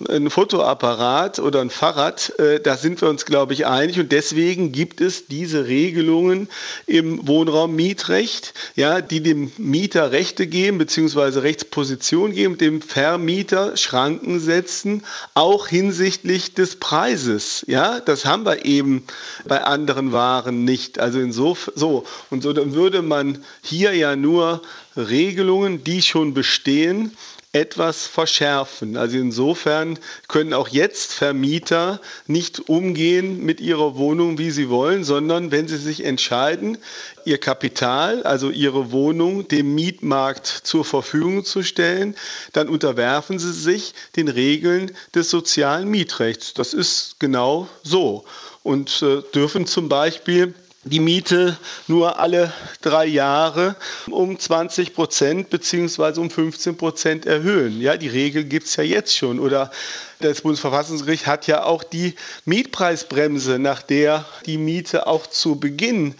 ein 0.09 0.29
Fotoapparat 0.29 1.39
oder 1.39 1.59
ein 1.59 1.69
Fahrrad, 1.69 2.33
äh, 2.39 2.61
da 2.61 2.77
sind 2.77 3.01
wir 3.01 3.09
uns, 3.09 3.25
glaube 3.25 3.53
ich, 3.53 3.65
einig. 3.65 3.99
Und 3.99 4.13
deswegen 4.13 4.71
gibt 4.71 5.01
es 5.01 5.27
diese 5.27 5.67
Regelungen 5.67 6.47
im 6.87 7.27
Wohnraummietrecht, 7.27 8.53
ja, 8.75 9.01
die 9.01 9.21
dem 9.21 9.51
Mieter 9.57 10.13
Rechte 10.13 10.47
geben, 10.47 10.77
beziehungsweise 10.77 11.43
Rechtsposition 11.43 12.31
geben, 12.31 12.57
dem 12.57 12.81
Vermieter 12.81 13.75
Schranken 13.75 14.39
setzen, 14.39 15.03
auch 15.33 15.67
hinsichtlich 15.67 16.53
des 16.53 16.77
Preises. 16.77 17.65
Ja, 17.67 17.99
das 17.99 18.23
haben 18.23 18.45
wir 18.45 18.63
eben 18.63 19.03
bei 19.45 19.61
anderen 19.61 20.13
Waren 20.13 20.63
nicht. 20.63 20.99
Also 20.99 21.19
insofern, 21.19 21.73
so. 21.75 22.05
Und 22.29 22.43
so, 22.43 22.53
dann 22.53 22.73
würde 22.73 23.01
man 23.01 23.43
hier 23.61 23.93
ja 23.93 24.15
nur 24.15 24.61
Regelungen, 24.97 25.64
die 25.83 26.01
schon 26.01 26.33
bestehen, 26.33 27.15
etwas 27.55 28.05
verschärfen. 28.05 28.97
Also 28.97 29.17
insofern 29.17 29.97
können 30.27 30.53
auch 30.53 30.67
jetzt 30.67 31.13
Vermieter 31.13 32.01
nicht 32.27 32.67
umgehen 32.67 33.45
mit 33.45 33.61
ihrer 33.61 33.95
Wohnung, 33.95 34.37
wie 34.37 34.51
sie 34.51 34.67
wollen, 34.69 35.05
sondern 35.05 35.51
wenn 35.51 35.69
sie 35.69 35.77
sich 35.77 36.03
entscheiden, 36.03 36.77
ihr 37.23 37.37
Kapital, 37.37 38.23
also 38.23 38.49
ihre 38.49 38.91
Wohnung 38.91 39.47
dem 39.47 39.73
Mietmarkt 39.73 40.47
zur 40.47 40.83
Verfügung 40.83 41.45
zu 41.45 41.63
stellen, 41.63 42.15
dann 42.51 42.67
unterwerfen 42.67 43.39
sie 43.39 43.53
sich 43.53 43.93
den 44.17 44.27
Regeln 44.27 44.91
des 45.13 45.29
sozialen 45.29 45.87
Mietrechts. 45.87 46.53
Das 46.53 46.73
ist 46.73 47.19
genau 47.19 47.69
so 47.83 48.25
und 48.63 49.01
äh, 49.01 49.21
dürfen 49.33 49.65
zum 49.65 49.87
Beispiel 49.87 50.53
die 50.85 50.99
Miete 50.99 51.57
nur 51.87 52.19
alle 52.19 52.53
drei 52.81 53.05
Jahre 53.07 53.75
um 54.09 54.37
20 54.39 54.93
Prozent 54.93 55.49
beziehungsweise 55.49 56.21
um 56.21 56.29
15 56.29 56.77
Prozent 56.77 57.25
erhöhen. 57.25 57.81
Ja, 57.81 57.97
die 57.97 58.07
Regel 58.07 58.43
gibt 58.45 58.67
es 58.67 58.75
ja 58.75 58.83
jetzt 58.83 59.17
schon. 59.17 59.39
Oder 59.39 59.71
das 60.19 60.41
Bundesverfassungsgericht 60.41 61.27
hat 61.27 61.47
ja 61.47 61.63
auch 61.63 61.83
die 61.83 62.15
Mietpreisbremse, 62.45 63.59
nach 63.59 63.81
der 63.81 64.25
die 64.45 64.57
Miete 64.57 65.07
auch 65.07 65.27
zu 65.27 65.59
Beginn 65.59 66.15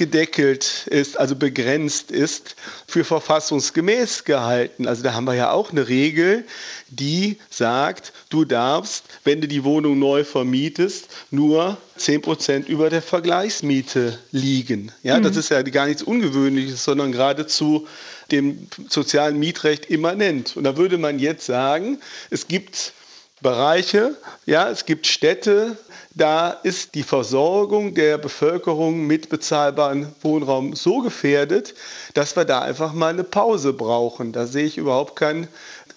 gedeckelt 0.00 0.86
ist, 0.86 1.20
also 1.20 1.36
begrenzt 1.36 2.10
ist, 2.10 2.56
für 2.86 3.04
verfassungsgemäß 3.04 4.24
gehalten. 4.24 4.88
Also 4.88 5.02
da 5.02 5.12
haben 5.12 5.26
wir 5.26 5.34
ja 5.34 5.50
auch 5.50 5.72
eine 5.72 5.88
Regel, 5.88 6.46
die 6.88 7.36
sagt, 7.50 8.14
du 8.30 8.46
darfst, 8.46 9.04
wenn 9.24 9.42
du 9.42 9.46
die 9.46 9.62
Wohnung 9.62 9.98
neu 9.98 10.24
vermietest, 10.24 11.08
nur 11.30 11.76
10% 11.98 12.66
über 12.66 12.88
der 12.88 13.02
Vergleichsmiete 13.02 14.18
liegen. 14.32 14.90
Ja, 15.02 15.18
mhm. 15.18 15.24
das 15.24 15.36
ist 15.36 15.50
ja 15.50 15.60
gar 15.60 15.86
nichts 15.86 16.02
Ungewöhnliches, 16.02 16.82
sondern 16.82 17.12
geradezu 17.12 17.86
dem 18.30 18.68
sozialen 18.88 19.38
Mietrecht 19.38 19.84
immanent. 19.86 20.56
Und 20.56 20.64
da 20.64 20.78
würde 20.78 20.96
man 20.96 21.18
jetzt 21.18 21.44
sagen, 21.44 21.98
es 22.30 22.48
gibt 22.48 22.94
Bereiche, 23.40 24.16
ja, 24.46 24.68
es 24.68 24.84
gibt 24.84 25.06
Städte, 25.06 25.76
da 26.14 26.50
ist 26.50 26.94
die 26.94 27.02
Versorgung 27.02 27.94
der 27.94 28.18
Bevölkerung 28.18 29.06
mit 29.06 29.28
bezahlbarem 29.28 30.08
Wohnraum 30.22 30.74
so 30.74 31.00
gefährdet, 31.00 31.74
dass 32.14 32.36
wir 32.36 32.44
da 32.44 32.60
einfach 32.60 32.92
mal 32.92 33.08
eine 33.08 33.24
Pause 33.24 33.72
brauchen. 33.72 34.32
Da 34.32 34.46
sehe 34.46 34.64
ich 34.64 34.76
überhaupt 34.76 35.16
kein 35.16 35.48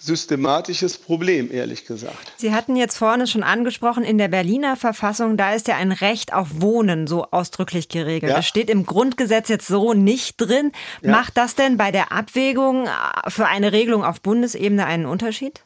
systematisches 0.04 0.98
Problem, 0.98 1.50
ehrlich 1.50 1.86
gesagt. 1.86 2.32
Sie 2.36 2.52
hatten 2.54 2.76
jetzt 2.76 2.96
vorne 2.96 3.26
schon 3.26 3.42
angesprochen, 3.42 4.04
in 4.04 4.18
der 4.18 4.28
Berliner 4.28 4.76
Verfassung, 4.76 5.36
da 5.36 5.54
ist 5.54 5.66
ja 5.66 5.76
ein 5.76 5.92
Recht 5.92 6.32
auf 6.32 6.48
Wohnen 6.60 7.06
so 7.06 7.26
ausdrücklich 7.30 7.88
geregelt. 7.88 8.30
Ja. 8.30 8.36
Das 8.36 8.46
steht 8.46 8.68
im 8.68 8.84
Grundgesetz 8.84 9.48
jetzt 9.48 9.66
so 9.66 9.94
nicht 9.94 10.36
drin. 10.36 10.72
Ja. 11.02 11.10
Macht 11.10 11.36
das 11.36 11.54
denn 11.54 11.76
bei 11.76 11.90
der 11.90 12.12
Abwägung 12.12 12.86
für 13.28 13.46
eine 13.46 13.72
Regelung 13.72 14.04
auf 14.04 14.20
Bundesebene 14.20 14.84
einen 14.84 15.06
Unterschied? 15.06 15.64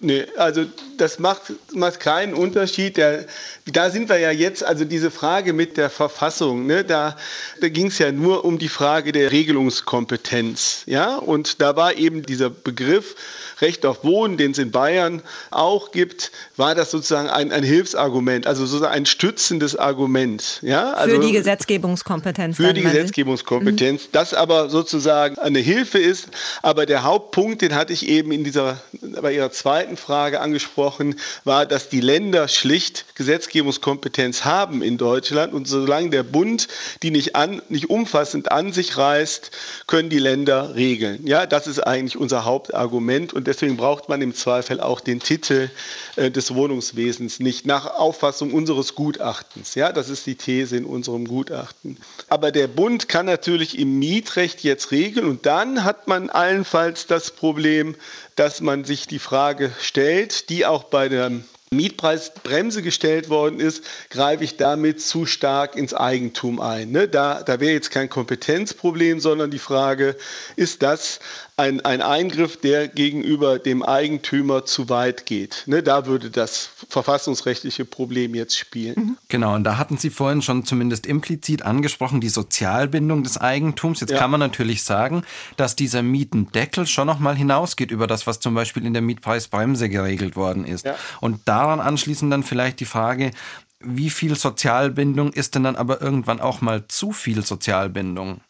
Nee, 0.00 0.26
also 0.36 0.64
das 0.98 1.18
macht, 1.18 1.52
macht 1.72 2.00
keinen 2.00 2.34
Unterschied. 2.34 2.96
Der, 2.96 3.24
da 3.66 3.90
sind 3.90 4.08
wir 4.08 4.18
ja 4.18 4.30
jetzt, 4.30 4.62
also 4.62 4.84
diese 4.84 5.10
Frage 5.10 5.52
mit 5.52 5.76
der 5.76 5.88
Verfassung, 5.88 6.66
ne, 6.66 6.84
da, 6.84 7.16
da 7.60 7.68
ging 7.68 7.86
es 7.86 7.98
ja 7.98 8.12
nur 8.12 8.44
um 8.44 8.58
die 8.58 8.68
Frage 8.68 9.12
der 9.12 9.32
Regelungskompetenz. 9.32 10.82
Ja? 10.86 11.16
Und 11.16 11.62
da 11.62 11.76
war 11.76 11.94
eben 11.94 12.22
dieser 12.22 12.50
Begriff 12.50 13.16
Recht 13.60 13.84
auf 13.84 14.04
Wohnen, 14.04 14.38
den 14.38 14.52
es 14.52 14.58
in 14.58 14.70
Bayern 14.70 15.22
auch 15.50 15.92
gibt, 15.92 16.32
war 16.56 16.74
das 16.74 16.90
sozusagen 16.90 17.28
ein, 17.28 17.52
ein 17.52 17.62
Hilfsargument, 17.62 18.46
also 18.46 18.64
sozusagen 18.64 18.94
ein 18.94 19.06
stützendes 19.06 19.76
Argument. 19.76 20.60
Ja? 20.62 20.92
Also 20.92 21.16
für 21.16 21.26
die 21.26 21.32
Gesetzgebungskompetenz. 21.32 22.56
Für 22.56 22.72
die 22.72 22.82
Gesetzgebungskompetenz, 22.82 24.04
mhm. 24.04 24.08
das 24.12 24.32
aber 24.32 24.70
sozusagen 24.70 25.38
eine 25.38 25.58
Hilfe 25.58 25.98
ist. 25.98 26.28
Aber 26.62 26.86
der 26.86 27.04
Hauptpunkt, 27.04 27.60
den 27.60 27.74
hatte 27.74 27.92
ich 27.92 28.08
eben 28.08 28.32
in 28.32 28.44
dieser, 28.44 28.80
bei 29.20 29.34
Ihrer 29.34 29.50
zweiten 29.50 29.69
Frage 29.96 30.40
angesprochen, 30.40 31.16
war, 31.44 31.66
dass 31.66 31.88
die 31.88 32.00
Länder 32.00 32.48
schlicht 32.48 33.14
Gesetzgebungskompetenz 33.14 34.44
haben 34.44 34.82
in 34.82 34.98
Deutschland. 34.98 35.52
Und 35.52 35.68
solange 35.68 36.10
der 36.10 36.22
Bund 36.22 36.68
die 37.02 37.10
nicht, 37.10 37.36
an, 37.36 37.62
nicht 37.68 37.90
umfassend 37.90 38.50
an 38.50 38.72
sich 38.72 38.96
reißt, 38.96 39.50
können 39.86 40.10
die 40.10 40.18
Länder 40.18 40.74
regeln. 40.74 41.26
Ja, 41.26 41.46
das 41.46 41.66
ist 41.66 41.80
eigentlich 41.80 42.16
unser 42.16 42.44
Hauptargument. 42.44 43.32
Und 43.32 43.46
deswegen 43.46 43.76
braucht 43.76 44.08
man 44.08 44.22
im 44.22 44.34
Zweifel 44.34 44.80
auch 44.80 45.00
den 45.00 45.20
Titel 45.20 45.70
äh, 46.16 46.30
des 46.30 46.54
Wohnungswesens 46.54 47.40
nicht 47.40 47.66
nach 47.66 47.86
Auffassung 47.86 48.52
unseres 48.52 48.94
Gutachtens. 48.94 49.74
Ja, 49.74 49.92
das 49.92 50.08
ist 50.08 50.26
die 50.26 50.34
These 50.34 50.76
in 50.76 50.84
unserem 50.84 51.26
Gutachten. 51.26 51.96
Aber 52.28 52.50
der 52.50 52.66
Bund 52.66 53.08
kann 53.08 53.26
natürlich 53.26 53.78
im 53.78 53.98
Mietrecht 53.98 54.62
jetzt 54.62 54.90
regeln 54.90 55.26
und 55.26 55.46
dann 55.46 55.84
hat 55.84 56.08
man 56.08 56.30
allenfalls 56.30 57.06
das 57.06 57.30
Problem, 57.30 57.94
dass 58.40 58.62
man 58.62 58.84
sich 58.84 59.06
die 59.06 59.18
Frage 59.18 59.70
stellt, 59.82 60.48
die 60.48 60.64
auch 60.64 60.84
bei 60.84 61.10
der 61.10 61.30
Mietpreisbremse 61.72 62.82
gestellt 62.82 63.28
worden 63.28 63.60
ist, 63.60 63.84
greife 64.10 64.42
ich 64.42 64.56
damit 64.56 65.00
zu 65.00 65.24
stark 65.24 65.76
ins 65.76 65.94
Eigentum 65.94 66.58
ein. 66.60 66.90
Ne? 66.90 67.06
Da, 67.06 67.44
da 67.44 67.60
wäre 67.60 67.72
jetzt 67.72 67.92
kein 67.92 68.08
Kompetenzproblem, 68.08 69.20
sondern 69.20 69.52
die 69.52 69.60
Frage, 69.60 70.16
ist 70.56 70.82
das 70.82 71.20
ein, 71.60 71.80
ein 71.82 72.00
Eingriff, 72.00 72.56
der 72.56 72.88
gegenüber 72.88 73.58
dem 73.58 73.82
Eigentümer 73.82 74.64
zu 74.64 74.88
weit 74.88 75.26
geht. 75.26 75.64
Ne, 75.66 75.82
da 75.82 76.06
würde 76.06 76.30
das 76.30 76.70
verfassungsrechtliche 76.88 77.84
Problem 77.84 78.34
jetzt 78.34 78.58
spielen. 78.58 78.94
Mhm. 78.96 79.16
Genau, 79.28 79.54
und 79.54 79.64
da 79.64 79.76
hatten 79.76 79.98
Sie 79.98 80.10
vorhin 80.10 80.42
schon 80.42 80.64
zumindest 80.64 81.06
implizit 81.06 81.62
angesprochen, 81.62 82.20
die 82.20 82.30
Sozialbindung 82.30 83.22
des 83.22 83.36
Eigentums. 83.36 84.00
Jetzt 84.00 84.10
ja. 84.10 84.18
kann 84.18 84.30
man 84.30 84.40
natürlich 84.40 84.82
sagen, 84.82 85.22
dass 85.56 85.76
dieser 85.76 86.02
Mietendeckel 86.02 86.86
schon 86.86 87.06
noch 87.06 87.18
mal 87.18 87.36
hinausgeht 87.36 87.90
über 87.90 88.06
das, 88.06 88.26
was 88.26 88.40
zum 88.40 88.54
Beispiel 88.54 88.84
in 88.86 88.94
der 88.94 89.02
Mietpreisbremse 89.02 89.88
geregelt 89.88 90.36
worden 90.36 90.64
ist. 90.64 90.86
Ja. 90.86 90.96
Und 91.20 91.40
daran 91.60 91.80
anschließend 91.80 92.32
dann 92.32 92.42
vielleicht 92.42 92.80
die 92.80 92.86
Frage, 92.86 93.32
wie 93.80 94.10
viel 94.10 94.34
Sozialbindung 94.36 95.32
ist 95.32 95.54
denn 95.54 95.64
dann 95.64 95.76
aber 95.76 96.00
irgendwann 96.00 96.40
auch 96.40 96.60
mal 96.60 96.84
zu 96.88 97.12
viel 97.12 97.44
Sozialbindung? 97.44 98.40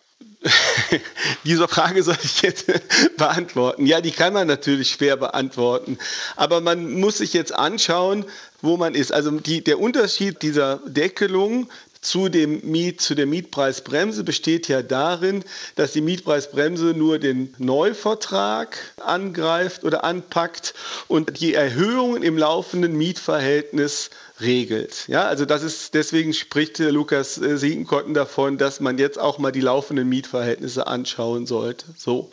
Diese 1.45 1.69
Frage 1.69 2.03
soll 2.03 2.17
ich 2.23 2.43
jetzt 2.43 2.67
beantworten. 3.17 3.87
Ja, 3.87 4.01
die 4.01 4.13
kann 4.13 4.33
man 4.33 4.47
natürlich 4.47 4.91
schwer 4.91 5.17
beantworten. 5.17 5.99
Aber 6.37 6.61
man 6.61 6.99
muss 6.99 7.19
sich 7.19 7.33
jetzt 7.33 7.55
anschauen, 7.55 8.25
wo 8.63 8.77
man 8.77 8.95
ist. 8.95 9.13
Also 9.13 9.31
die, 9.33 9.63
der 9.63 9.81
Unterschied 9.81 10.43
dieser 10.43 10.79
Deckelung 10.87 11.69
zu, 12.01 12.29
dem 12.29 12.61
Miet, 12.65 13.01
zu 13.01 13.15
der 13.15 13.27
Mietpreisbremse 13.27 14.25
besteht 14.25 14.69
ja 14.69 14.83
darin, 14.83 15.45
dass 15.77 15.93
die 15.93 16.01
Mietpreisbremse 16.01 16.95
nur 16.95 17.19
den 17.19 17.55
Neuvertrag 17.59 18.79
angreift 19.05 19.85
oder 19.85 20.03
anpackt 20.05 20.75
und 21.09 21.41
die 21.41 21.55
Erhöhungen 21.55 22.23
im 22.23 22.39
laufenden 22.39 22.97
Mietverhältnis 22.97 24.11
regelt. 24.41 25.09
Ja, 25.09 25.25
also 25.27 25.45
das 25.45 25.63
ist, 25.63 25.93
deswegen 25.93 26.33
spricht 26.33 26.79
Lukas 26.79 27.37
äh, 27.37 27.59
Siegenkotten 27.59 28.15
davon, 28.15 28.57
dass 28.57 28.81
man 28.81 28.97
jetzt 28.97 29.19
auch 29.19 29.39
mal 29.39 29.53
die 29.53 29.61
laufenden 29.61 30.09
Mietverhältnisse 30.09 30.87
anschauen 30.87 31.47
sollte. 31.47 31.85
So. 31.97 32.33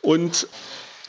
Und 0.00 0.46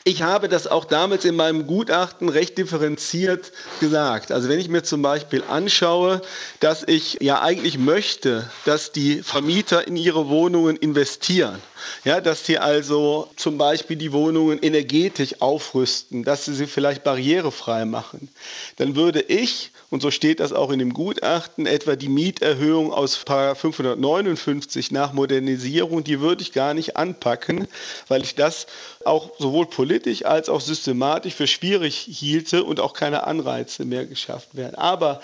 ich 0.03 0.21
habe 0.21 0.47
das 0.47 0.67
auch 0.67 0.85
damals 0.85 1.25
in 1.25 1.35
meinem 1.35 1.67
Gutachten 1.67 2.29
recht 2.29 2.57
differenziert 2.57 3.51
gesagt. 3.79 4.31
Also 4.31 4.49
wenn 4.49 4.59
ich 4.59 4.69
mir 4.69 4.83
zum 4.83 5.01
Beispiel 5.01 5.43
anschaue, 5.47 6.21
dass 6.59 6.83
ich 6.87 7.17
ja 7.21 7.41
eigentlich 7.41 7.77
möchte, 7.77 8.49
dass 8.65 8.91
die 8.91 9.21
Vermieter 9.21 9.87
in 9.87 9.95
ihre 9.97 10.29
Wohnungen 10.29 10.77
investieren, 10.77 11.61
ja, 12.03 12.21
dass 12.21 12.45
sie 12.45 12.57
also 12.57 13.29
zum 13.35 13.57
Beispiel 13.57 13.97
die 13.97 14.11
Wohnungen 14.11 14.59
energetisch 14.59 15.41
aufrüsten, 15.41 16.23
dass 16.23 16.45
sie 16.45 16.53
sie 16.53 16.67
vielleicht 16.67 17.03
barrierefrei 17.03 17.85
machen, 17.85 18.29
dann 18.77 18.95
würde 18.95 19.21
ich 19.21 19.71
und 19.91 20.01
so 20.01 20.11
steht 20.11 20.39
das 20.39 20.53
auch 20.53 20.69
in 20.69 20.77
dem 20.77 20.93
Gutachten, 20.93 21.65
etwa 21.65 21.95
die 21.95 22.09
Mieterhöhung 22.09 22.93
aus 22.93 23.15
559 23.15 24.91
nach 24.91 25.13
Modernisierung, 25.13 26.03
die 26.03 26.19
würde 26.19 26.43
ich 26.43 26.51
gar 26.51 26.75
nicht 26.75 26.95
anpacken, 26.95 27.67
weil 28.07 28.21
ich 28.21 28.35
das 28.35 28.67
auch 29.03 29.31
sowohl 29.39 29.65
politisch 29.65 29.88
als 30.25 30.49
auch 30.49 30.61
systematisch 30.61 31.33
für 31.33 31.47
schwierig 31.47 31.95
hielte 31.95 32.63
und 32.63 32.79
auch 32.79 32.93
keine 32.93 33.23
Anreize 33.23 33.85
mehr 33.85 34.05
geschafft 34.05 34.55
werden. 34.55 34.75
Aber 34.75 35.21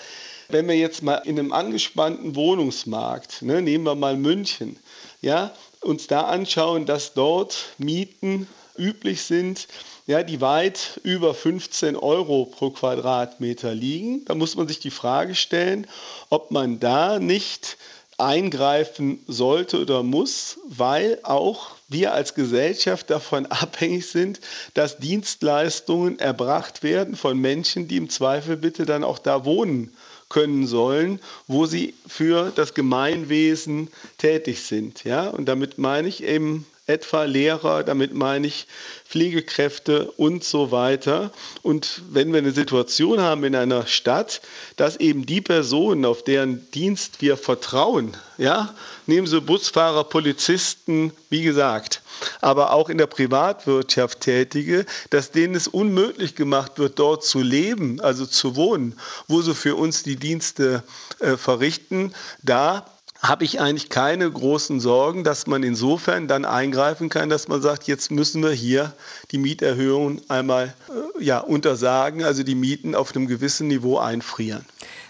wenn 0.48 0.68
wir 0.68 0.76
jetzt 0.76 1.02
mal 1.02 1.16
in 1.24 1.38
einem 1.38 1.52
angespannten 1.52 2.36
Wohnungsmarkt, 2.36 3.42
ne, 3.42 3.62
nehmen 3.62 3.84
wir 3.84 3.94
mal 3.94 4.16
München, 4.16 4.78
ja, 5.20 5.52
uns 5.80 6.06
da 6.06 6.22
anschauen, 6.22 6.86
dass 6.86 7.14
dort 7.14 7.56
Mieten 7.78 8.46
üblich 8.76 9.22
sind, 9.22 9.68
ja, 10.06 10.22
die 10.22 10.40
weit 10.40 11.00
über 11.02 11.34
15 11.34 11.96
Euro 11.96 12.46
pro 12.46 12.70
Quadratmeter 12.70 13.74
liegen. 13.74 14.24
Da 14.26 14.34
muss 14.34 14.54
man 14.54 14.68
sich 14.68 14.78
die 14.78 14.90
Frage 14.90 15.34
stellen, 15.34 15.86
ob 16.30 16.52
man 16.52 16.78
da 16.78 17.18
nicht 17.18 17.76
eingreifen 18.18 19.20
sollte 19.26 19.80
oder 19.80 20.02
muss, 20.02 20.58
weil 20.68 21.18
auch 21.22 21.76
wir 21.88 22.14
als 22.14 22.34
Gesellschaft 22.34 23.10
davon 23.10 23.46
abhängig 23.50 24.06
sind, 24.08 24.40
dass 24.74 24.98
Dienstleistungen 24.98 26.18
erbracht 26.18 26.82
werden 26.82 27.16
von 27.16 27.38
Menschen, 27.38 27.88
die 27.88 27.96
im 27.96 28.08
Zweifel 28.08 28.56
bitte 28.56 28.86
dann 28.86 29.04
auch 29.04 29.18
da 29.18 29.44
wohnen 29.44 29.92
können 30.28 30.66
sollen, 30.66 31.20
wo 31.46 31.66
sie 31.66 31.94
für 32.06 32.52
das 32.54 32.74
Gemeinwesen 32.74 33.88
tätig 34.18 34.62
sind. 34.62 35.04
Ja? 35.04 35.28
Und 35.28 35.46
damit 35.46 35.78
meine 35.78 36.08
ich 36.08 36.22
eben 36.24 36.66
etwa 36.86 37.24
Lehrer, 37.24 37.82
damit 37.82 38.14
meine 38.14 38.46
ich 38.46 38.66
Pflegekräfte 39.04 40.10
und 40.12 40.44
so 40.44 40.70
weiter. 40.70 41.32
Und 41.62 42.02
wenn 42.10 42.32
wir 42.32 42.38
eine 42.38 42.52
Situation 42.52 43.20
haben 43.20 43.44
in 43.44 43.56
einer 43.56 43.86
Stadt, 43.86 44.40
dass 44.76 44.96
eben 44.96 45.26
die 45.26 45.40
Personen, 45.40 46.04
auf 46.04 46.22
deren 46.22 46.70
Dienst 46.72 47.20
wir 47.20 47.36
vertrauen, 47.36 48.16
ja, 48.38 48.74
nehmen 49.06 49.26
Sie 49.26 49.40
Busfahrer, 49.40 50.04
Polizisten, 50.04 51.12
wie 51.30 51.42
gesagt, 51.42 52.02
aber 52.40 52.72
auch 52.72 52.88
in 52.88 52.98
der 52.98 53.06
Privatwirtschaft 53.06 54.20
Tätige, 54.20 54.86
dass 55.10 55.30
denen 55.30 55.54
es 55.54 55.68
unmöglich 55.68 56.34
gemacht 56.34 56.78
wird, 56.78 56.98
dort 56.98 57.24
zu 57.24 57.40
leben, 57.40 58.00
also 58.00 58.26
zu 58.26 58.56
wohnen, 58.56 58.98
wo 59.28 59.42
sie 59.42 59.54
für 59.54 59.76
uns 59.76 60.02
die 60.02 60.16
Dienste 60.16 60.82
äh, 61.20 61.36
verrichten, 61.36 62.14
da 62.42 62.86
habe 63.22 63.44
ich 63.44 63.60
eigentlich 63.60 63.88
keine 63.88 64.30
großen 64.30 64.80
Sorgen, 64.80 65.24
dass 65.24 65.46
man 65.46 65.62
insofern 65.62 66.28
dann 66.28 66.44
eingreifen 66.44 67.08
kann, 67.08 67.28
dass 67.28 67.48
man 67.48 67.62
sagt, 67.62 67.86
jetzt 67.86 68.10
müssen 68.10 68.42
wir 68.42 68.50
hier 68.50 68.92
die 69.30 69.38
Mieterhöhung 69.38 70.20
einmal 70.28 70.74
äh, 70.88 71.24
ja, 71.24 71.38
untersagen, 71.38 72.24
also 72.24 72.42
die 72.42 72.54
Mieten 72.54 72.94
auf 72.94 73.14
einem 73.14 73.26
gewissen 73.26 73.68
Niveau 73.68 73.98
einfrieren. 73.98 74.64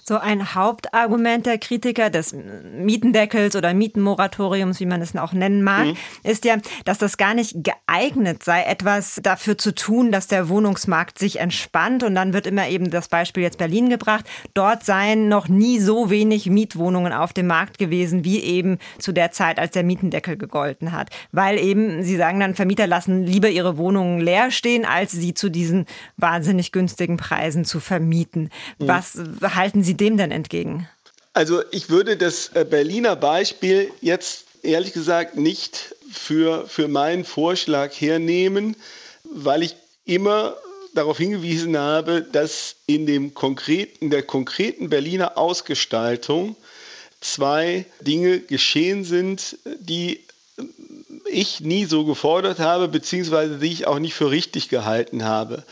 So 0.09 0.19
ein 0.19 0.55
Hauptargument 0.55 1.47
der 1.47 1.59
Kritiker 1.59 2.11
des 2.11 2.33
Mietendeckels 2.33 3.57
oder 3.57 3.75
Mietenmoratoriums, 3.75 4.79
wie 4.79 4.87
man 4.87 5.03
es 5.03 5.17
auch 5.17 5.33
nennen 5.33 5.65
mag, 5.65 5.87
mhm. 5.87 5.97
ist 6.23 6.45
ja, 6.45 6.59
dass 6.85 6.99
das 6.99 7.17
gar 7.17 7.35
nicht 7.35 7.57
geeignet 7.65 8.45
sei, 8.45 8.63
etwas 8.63 9.19
dafür 9.21 9.59
zu 9.59 9.75
tun, 9.75 10.13
dass 10.13 10.29
der 10.29 10.49
Wohnungsmarkt 10.49 11.19
sich 11.19 11.41
entspannt. 11.41 12.05
Und 12.05 12.15
dann 12.15 12.33
wird 12.33 12.47
immer 12.47 12.69
eben 12.69 12.89
das 12.93 13.09
Beispiel 13.09 13.43
jetzt 13.43 13.59
Berlin 13.59 13.91
gebracht. 13.91 14.25
Dort 14.55 14.85
seien 14.85 15.27
noch 15.29 15.49
nie 15.49 15.81
so 15.81 16.09
wenig 16.09 16.49
Mietwohnungen 16.49 17.13
auf 17.13 17.33
dem 17.33 17.49
Markt 17.49 17.79
gewesen, 17.79 18.23
wie 18.23 18.39
eben 18.39 18.79
zu 19.01 19.11
der 19.11 19.33
Zeit, 19.33 19.59
als 19.59 19.73
der 19.73 19.83
Mietendeckel 19.83 20.37
gegolten 20.37 20.93
hat. 20.93 21.11
Weil 21.33 21.59
eben, 21.59 22.05
Sie 22.05 22.17
sagen 22.17 22.39
dann, 22.39 22.55
Vermieter 22.55 22.87
lassen 22.87 23.25
lieber 23.25 23.49
ihre 23.49 23.77
Wohnungen 23.77 24.21
leer 24.21 24.53
stehen, 24.53 24.85
als 24.85 25.11
sie 25.11 25.35
zu 25.35 25.51
diesen 25.51 25.85
wahnsinnig 26.17 26.71
günstigen 26.71 27.17
Preisen 27.17 27.65
zu 27.65 27.81
vermieten. 27.81 28.51
Mhm. 28.79 28.87
Was 28.87 29.21
halten 29.43 29.83
Sie 29.83 29.96
dem 30.01 30.17
denn 30.17 30.31
entgegen? 30.31 30.89
Also 31.33 31.63
ich 31.71 31.91
würde 31.91 32.17
das 32.17 32.51
äh, 32.55 32.65
Berliner 32.65 33.17
Beispiel 33.17 33.91
jetzt 34.01 34.47
ehrlich 34.63 34.93
gesagt 34.93 35.37
nicht 35.37 35.95
für, 36.11 36.67
für 36.67 36.89
meinen 36.89 37.25
Vorschlag 37.25 37.93
hernehmen, 37.93 38.77
weil 39.25 39.63
ich 39.63 39.77
immer 40.05 40.57
darauf 40.95 41.19
hingewiesen 41.19 41.77
habe, 41.77 42.23
dass 42.23 42.77
in, 42.87 43.07
dem 43.07 43.35
konkreten, 43.35 44.07
in 44.07 44.11
der 44.11 44.23
konkreten 44.23 44.89
Berliner 44.89 45.37
Ausgestaltung 45.37 46.57
zwei 47.21 47.85
Dinge 48.01 48.41
geschehen 48.41 49.05
sind, 49.05 49.59
die 49.79 50.21
ich 51.31 51.61
nie 51.61 51.85
so 51.85 52.05
gefordert 52.05 52.61
habe, 52.61 52.89
beziehungsweise 52.89 53.59
die 53.59 53.73
ich 53.73 53.87
auch 53.87 53.99
nicht 53.99 54.15
für 54.15 54.31
richtig 54.31 54.69
gehalten 54.69 55.25
habe. 55.25 55.65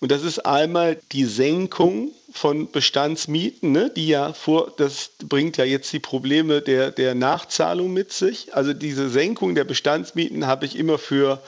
Und 0.00 0.10
das 0.10 0.22
ist 0.22 0.46
einmal 0.46 0.98
die 1.12 1.26
Senkung 1.26 2.10
von 2.32 2.70
Bestandsmieten, 2.70 3.72
ne, 3.72 3.90
die 3.94 4.08
ja 4.08 4.32
vor, 4.32 4.72
das 4.76 5.10
bringt 5.22 5.58
ja 5.58 5.64
jetzt 5.64 5.92
die 5.92 5.98
Probleme 5.98 6.62
der, 6.62 6.90
der 6.90 7.14
Nachzahlung 7.14 7.92
mit 7.92 8.12
sich. 8.12 8.54
Also 8.54 8.72
diese 8.72 9.10
Senkung 9.10 9.54
der 9.54 9.64
Bestandsmieten 9.64 10.46
habe 10.46 10.64
ich 10.64 10.76
immer 10.76 10.96
für 10.96 11.42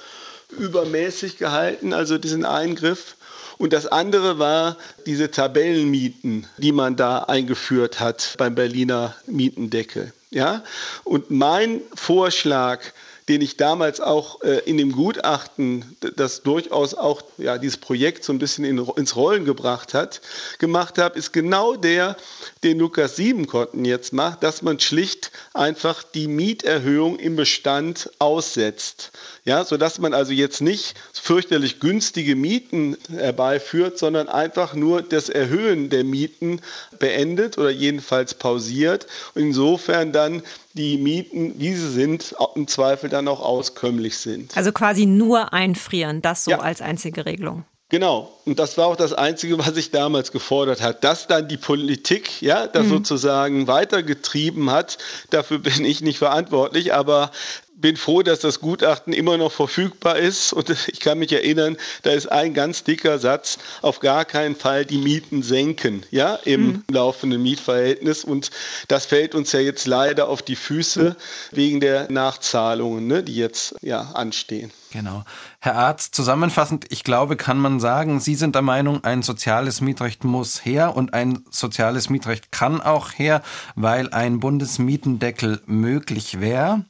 übermäßig 0.59 1.39
gehalten, 1.39 1.95
also 1.95 2.19
diesen 2.19 2.45
Eingriff. 2.45 3.17
Und 3.57 3.73
das 3.73 3.87
andere 3.87 4.39
war 4.39 4.77
diese 5.07 5.31
Tabellenmieten, 5.31 6.47
die 6.59 6.73
man 6.73 6.97
da 6.97 7.21
eingeführt 7.21 8.01
hat 8.01 8.35
beim 8.37 8.55
Berliner 8.55 9.15
Mietendeckel. 9.27 10.13
Ja? 10.31 10.63
Und 11.05 11.31
mein 11.31 11.81
Vorschlag, 11.95 12.81
den 13.29 13.41
ich 13.41 13.57
damals 13.57 14.01
auch 14.01 14.43
äh, 14.43 14.59
in 14.61 14.79
dem 14.79 14.93
Gutachten, 14.93 15.97
das 16.17 16.43
durchaus 16.43 16.95
auch 16.95 17.23
ja, 17.39 17.59
dieses 17.59 17.77
Projekt 17.77 18.25
so 18.25 18.33
ein 18.33 18.39
bisschen 18.39 18.65
in, 18.65 18.79
ins 18.97 19.17
Rollen 19.17 19.45
gebracht 19.45 19.95
hat, 19.95 20.21
gemacht 20.59 20.99
habe, 20.99 21.19
ist 21.19 21.33
genau 21.33 21.77
der, 21.77 22.17
den 22.65 22.79
Lukas 22.79 23.17
Siebenkotten 23.17 23.85
jetzt 23.85 24.13
macht, 24.13 24.43
dass 24.43 24.63
man 24.63 24.81
schlicht 24.81 25.31
einfach 25.55 26.03
die 26.03 26.29
Mieterhöhung 26.29 27.19
im 27.19 27.37
Bestand 27.37 28.11
aussetzt. 28.19 29.13
Ja, 29.45 29.65
sodass 29.65 29.99
man 29.99 30.15
also 30.15 30.33
jetzt 30.33 30.61
nicht 30.61 30.95
fürchterlich 31.13 31.81
günstige 31.81 32.37
Mieten 32.37 32.97
herbeiführt, 33.11 33.99
sondern 33.99 34.29
einfach 34.29 34.75
nur 34.75 35.03
das 35.03 35.29
Erhöhen 35.29 35.91
der 35.91 36.05
Mieten 36.05 36.61
beendet 37.01 37.59
oder 37.59 37.71
jedenfalls 37.71 38.35
pausiert. 38.35 39.09
Und 39.35 39.43
insofern 39.43 40.13
dann 40.13 40.43
die 40.75 40.97
Mieten, 40.97 41.55
wie 41.59 41.75
sie 41.75 41.91
sind, 41.91 42.37
im 42.55 42.69
Zweifel 42.69 43.11
dann 43.11 43.27
auch 43.27 43.41
auskömmlich 43.41 44.17
sind. 44.19 44.57
Also 44.57 44.71
quasi 44.71 45.07
nur 45.07 45.53
einfrieren, 45.53 46.23
das 46.23 46.45
so 46.45 46.53
ja. 46.53 46.59
als 46.61 46.81
einzige 46.81 47.27
Regelung. 47.27 47.65
Genau. 47.93 48.33
Und 48.47 48.59
das 48.59 48.79
war 48.79 48.87
auch 48.87 48.97
das 48.97 49.13
Einzige, 49.13 49.59
was 49.59 49.77
ich 49.77 49.91
damals 49.91 50.33
gefordert 50.33 50.81
hat. 50.81 51.05
Dass 51.05 51.27
dann 51.27 51.47
die 51.47 51.59
Politik, 51.59 52.41
ja, 52.41 52.67
das 52.67 52.87
mhm. 52.87 52.91
sozusagen 52.91 53.67
weitergetrieben 53.67 54.71
hat, 54.71 54.97
dafür 55.29 55.59
bin 55.59 55.85
ich 55.85 56.01
nicht 56.01 56.17
verantwortlich. 56.17 56.95
Aber 56.95 57.33
bin 57.83 57.97
froh, 57.99 58.23
dass 58.23 58.39
das 58.39 58.61
Gutachten 58.61 59.13
immer 59.13 59.37
noch 59.37 59.53
verfügbar 59.53 60.17
ist. 60.17 60.55
Und 60.55 60.71
ich 60.89 61.01
kann 61.01 61.19
mich 61.19 61.33
erinnern, 61.33 61.77
da 62.03 62.13
ist 62.13 62.33
ein 62.33 62.55
ganz 62.55 62.85
dicker 62.85 63.19
Satz, 63.19 63.59
auf 63.83 64.01
gar 64.01 64.25
keinen 64.25 64.57
Fall 64.57 64.87
die 64.87 64.99
Mieten 64.99 65.43
senken, 65.43 66.05
ja, 66.11 66.37
im 66.45 66.67
mhm. 66.67 66.85
laufenden 66.91 67.43
Mietverhältnis. 67.43 68.25
Und 68.25 68.51
das 68.89 69.05
fällt 69.05 69.35
uns 69.35 69.53
ja 69.53 69.61
jetzt 69.61 69.87
leider 69.87 70.29
auf 70.29 70.41
die 70.41 70.57
Füße 70.57 71.17
wegen 71.51 71.81
der 71.81 72.11
Nachzahlungen, 72.11 73.07
ne, 73.07 73.23
die 73.23 73.37
jetzt 73.37 73.75
ja 73.83 74.01
anstehen. 74.01 74.73
Genau. 74.93 75.25
Herr 75.59 75.77
Arzt, 75.77 76.15
zusammenfassend, 76.15 76.85
ich 76.91 77.03
glaube, 77.03 77.37
kann 77.37 77.59
man 77.59 77.81
sagen, 77.81 78.21
Sie 78.21 78.35
sind 78.35 78.55
der 78.55 78.63
Meinung, 78.63 79.05
ein 79.05 79.23
soziales 79.23 79.81
Mietrecht 79.81 80.23
muss 80.23 80.65
her 80.65 80.95
und 80.95 81.15
ein 81.15 81.45
soziales 81.51 82.11
Mietrecht 82.11 82.53
kann 82.53 82.81
auch 82.83 83.13
her, 83.13 83.43
weil 83.75 84.11
ein 84.11 84.39
Bundesmietendeckel 84.39 85.63
möglich 85.67 86.41
wäre. 86.41 86.85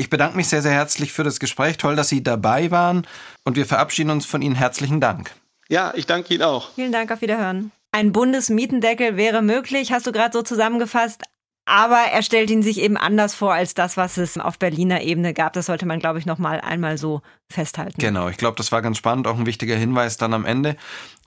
Ich 0.00 0.10
bedanke 0.10 0.36
mich 0.36 0.48
sehr, 0.48 0.62
sehr 0.62 0.72
herzlich 0.72 1.12
für 1.12 1.24
das 1.24 1.40
Gespräch. 1.40 1.76
Toll, 1.76 1.96
dass 1.96 2.08
Sie 2.08 2.22
dabei 2.22 2.70
waren. 2.70 3.06
Und 3.44 3.56
wir 3.56 3.66
verabschieden 3.66 4.10
uns 4.10 4.24
von 4.24 4.42
Ihnen. 4.42 4.54
Herzlichen 4.54 5.00
Dank. 5.00 5.32
Ja, 5.68 5.92
ich 5.94 6.06
danke 6.06 6.32
Ihnen 6.32 6.44
auch. 6.44 6.70
Vielen 6.76 6.92
Dank, 6.92 7.10
auf 7.10 7.20
Wiederhören. 7.20 7.72
Ein 7.90 8.12
Bundesmietendeckel 8.12 9.16
wäre 9.16 9.42
möglich, 9.42 9.92
hast 9.92 10.06
du 10.06 10.12
gerade 10.12 10.32
so 10.32 10.42
zusammengefasst. 10.42 11.22
Aber 11.64 11.98
er 11.98 12.22
stellt 12.22 12.48
ihn 12.48 12.62
sich 12.62 12.80
eben 12.80 12.96
anders 12.96 13.34
vor 13.34 13.52
als 13.52 13.74
das, 13.74 13.96
was 13.96 14.16
es 14.16 14.38
auf 14.38 14.58
Berliner 14.58 15.02
Ebene 15.02 15.34
gab. 15.34 15.52
Das 15.52 15.66
sollte 15.66 15.84
man, 15.84 15.98
glaube 15.98 16.18
ich, 16.18 16.24
noch 16.24 16.38
mal 16.38 16.60
einmal 16.60 16.96
so 16.96 17.20
festhalten. 17.50 18.00
Genau, 18.00 18.28
ich 18.28 18.38
glaube, 18.38 18.56
das 18.56 18.72
war 18.72 18.80
ganz 18.80 18.96
spannend, 18.96 19.26
auch 19.26 19.36
ein 19.36 19.46
wichtiger 19.46 19.76
Hinweis 19.76 20.16
dann 20.16 20.32
am 20.32 20.46
Ende. 20.46 20.76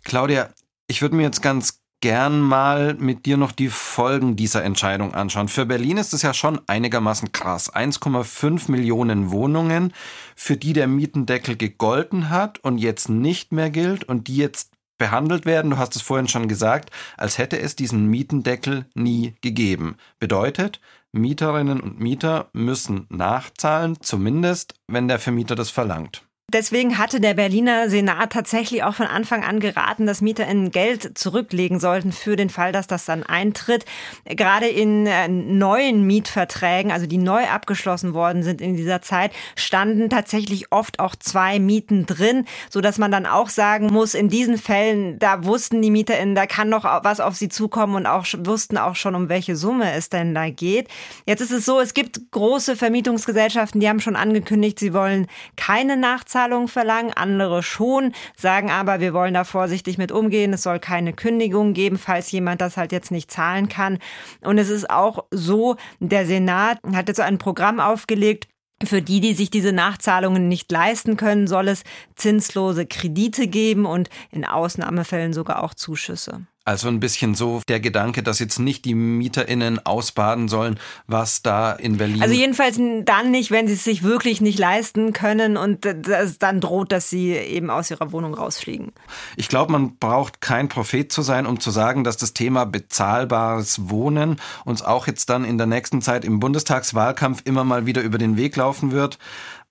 Claudia, 0.04 0.50
ich 0.88 1.02
würde 1.04 1.16
mir 1.16 1.24
jetzt 1.24 1.44
ganz 1.44 1.81
gern 2.02 2.42
mal 2.42 2.96
mit 2.96 3.26
dir 3.26 3.38
noch 3.38 3.52
die 3.52 3.70
Folgen 3.70 4.36
dieser 4.36 4.64
Entscheidung 4.64 5.14
anschauen. 5.14 5.48
Für 5.48 5.66
Berlin 5.66 5.98
ist 5.98 6.14
es 6.14 6.24
ja 6.24 6.34
schon 6.34 6.60
einigermaßen 6.68 7.32
krass. 7.32 7.74
1,5 7.74 8.70
Millionen 8.70 9.32
Wohnungen, 9.32 9.94
für 10.36 10.58
die 10.58 10.74
der 10.74 10.88
Mietendeckel 10.88 11.56
gegolten 11.56 12.30
hat 12.30 12.60
und 12.60 12.80
jetzt 12.80 13.08
nicht 13.08 13.52
mehr 13.52 13.70
gilt 13.70 14.04
und 14.04 14.28
die 14.28 14.38
jetzt 14.38 14.72
behandelt 14.98 15.46
werden, 15.48 15.72
du 15.72 15.78
hast 15.78 15.96
es 15.96 16.04
vorhin 16.04 16.28
schon 16.28 16.48
gesagt, 16.48 16.92
als 17.18 17.40
hätte 17.40 17.60
es 17.60 17.76
diesen 17.76 18.06
Mietendeckel 18.06 18.86
nie 18.94 19.34
gegeben. 19.42 19.96
Bedeutet, 20.20 20.80
Mieterinnen 21.12 21.80
und 21.80 22.00
Mieter 22.00 22.50
müssen 22.54 23.08
nachzahlen, 23.10 23.98
zumindest 24.00 24.76
wenn 24.88 25.08
der 25.08 25.18
Vermieter 25.18 25.56
das 25.56 25.72
verlangt. 25.72 26.24
Deswegen 26.54 26.98
hatte 26.98 27.22
der 27.22 27.34
Berliner 27.34 27.90
Senat 27.90 28.34
tatsächlich 28.34 28.84
auch 28.84 28.94
von 28.94 29.06
Anfang 29.06 29.46
an 29.46 29.62
geraten, 29.62 30.06
dass 30.06 30.20
MieterInnen 30.20 30.72
Geld 30.72 31.18
zurücklegen 31.18 31.80
sollten 31.80 32.12
für 32.12 32.36
den 32.36 32.50
Fall, 32.50 32.74
dass 32.74 32.88
das 32.88 33.06
dann 33.06 33.24
eintritt. 33.24 33.86
Gerade 34.26 34.68
in 34.68 35.08
äh, 35.08 35.30
neuen 35.30 36.06
Mietverträgen, 36.06 36.92
also 36.92 37.06
die 37.06 37.20
neu 37.20 37.46
abgeschlossen 37.46 38.14
worden 38.14 38.44
sind 38.44 38.60
in 38.60 38.76
dieser 38.76 39.02
Zeit, 39.02 39.32
standen 39.56 40.10
tatsächlich 40.10 40.74
oft 40.74 41.00
auch 41.00 41.16
zwei 41.16 41.58
Mieten 41.58 42.06
drin, 42.06 42.44
so 42.70 42.82
dass 42.82 42.98
man 42.98 43.12
dann 43.12 43.26
auch 43.26 43.48
sagen 43.48 43.88
muss, 43.88 44.14
in 44.14 44.28
diesen 44.28 44.58
Fällen, 44.58 45.20
da 45.20 45.46
wussten 45.46 45.82
die 45.82 45.90
MieterInnen, 45.90 46.36
da 46.36 46.48
kann 46.48 46.68
noch 46.68 46.84
was 46.84 47.22
auf 47.22 47.36
sie 47.36 47.48
zukommen 47.48 47.96
und 47.96 48.08
auch 48.08 48.26
wussten 48.40 48.78
auch 48.78 48.98
schon, 48.98 49.16
um 49.16 49.30
welche 49.30 49.56
Summe 49.56 49.94
es 49.94 50.10
denn 50.10 50.36
da 50.36 50.50
geht. 50.50 50.90
Jetzt 51.26 51.40
ist 51.40 51.52
es 51.52 51.64
so, 51.64 51.80
es 51.80 51.94
gibt 51.94 52.20
große 52.32 52.76
Vermietungsgesellschaften, 52.76 53.80
die 53.80 53.88
haben 53.88 54.02
schon 54.02 54.18
angekündigt, 54.18 54.80
sie 54.80 54.94
wollen 54.94 55.28
keine 55.56 55.96
Nachzahlung 55.96 56.41
Rückzahlung 56.42 56.68
verlangen, 56.68 57.14
andere 57.14 57.62
schon, 57.62 58.14
sagen 58.36 58.72
aber, 58.72 59.00
wir 59.00 59.14
wollen 59.14 59.34
da 59.34 59.44
vorsichtig 59.44 59.98
mit 59.98 60.12
umgehen, 60.12 60.54
es 60.54 60.64
soll 60.64 60.80
keine 60.80 61.14
Kündigung 61.14 61.74
geben, 61.74 61.98
falls 62.00 62.32
jemand 62.32 62.62
das 62.62 62.78
halt 62.78 62.92
jetzt 62.92 63.12
nicht 63.12 63.30
zahlen 63.30 63.70
kann. 63.70 64.00
Und 64.42 64.58
es 64.58 64.70
ist 64.70 64.90
auch 64.90 65.26
so, 65.30 65.76
der 66.00 66.26
Senat 66.26 66.80
hat 66.96 67.10
jetzt 67.10 67.20
ein 67.20 67.38
Programm 67.38 67.80
aufgelegt, 67.80 68.48
für 68.84 69.04
die, 69.04 69.20
die 69.20 69.36
sich 69.36 69.52
diese 69.52 69.72
Nachzahlungen 69.72 70.48
nicht 70.48 70.72
leisten 70.72 71.16
können, 71.16 71.46
soll 71.46 71.68
es 71.68 71.84
zinslose 72.16 72.88
Kredite 72.88 73.46
geben 73.46 73.86
und 73.86 74.10
in 74.32 74.44
Ausnahmefällen 74.44 75.34
sogar 75.34 75.64
auch 75.64 75.76
Zuschüsse. 75.76 76.48
Also 76.64 76.90
ein 76.90 77.00
bisschen 77.00 77.34
so 77.34 77.62
der 77.68 77.80
Gedanke, 77.80 78.22
dass 78.22 78.38
jetzt 78.38 78.60
nicht 78.60 78.86
die 78.86 78.94
MieterInnen 78.94 79.84
ausbaden 79.84 80.48
sollen, 80.48 80.80
was 81.08 81.42
da 81.42 81.72
in 81.72 81.98
Berlin. 81.98 82.22
Also 82.22 82.36
jedenfalls 82.36 82.80
dann 83.04 83.32
nicht, 83.32 83.50
wenn 83.50 83.68
sie 83.68 83.74
es 83.74 83.84
sich 83.84 84.04
wirklich 84.04 84.42
nicht 84.42 84.60
leisten 84.60 85.12
können 85.12 85.58
und 85.58 85.86
das 85.86 86.38
dann 86.38 86.62
droht, 86.62 86.92
dass 86.92 87.10
sie 87.10 87.32
eben 87.32 87.72
aus 87.72 87.90
ihrer 87.90 88.12
Wohnung 88.12 88.36
rausfliegen. 88.36 88.92
Ich 89.38 89.50
glaube, 89.50 89.72
man 89.72 89.98
braucht 89.98 90.40
kein 90.40 90.70
Prophet 90.70 91.12
zu 91.12 91.24
sein, 91.24 91.48
um 91.48 91.60
zu 91.60 91.72
sagen, 91.72 92.04
dass 92.04 92.18
das 92.18 92.34
Thema 92.34 92.66
bezahlbares 92.66 93.90
Wohnen 93.90 94.40
uns 94.64 94.84
auch 94.84 95.08
jetzt 95.08 95.32
dann 95.32 95.46
in 95.46 95.58
der 95.58 95.68
nächsten 95.68 96.04
Zeit 96.04 96.24
im 96.24 96.40
Bundestagswahlkampf 96.40 97.42
immer 97.46 97.64
mal 97.64 97.88
wieder 97.88 98.04
über 98.04 98.20
den 98.20 98.38
Weg 98.38 98.56
laufen 98.56 98.92
wird. 98.92 99.18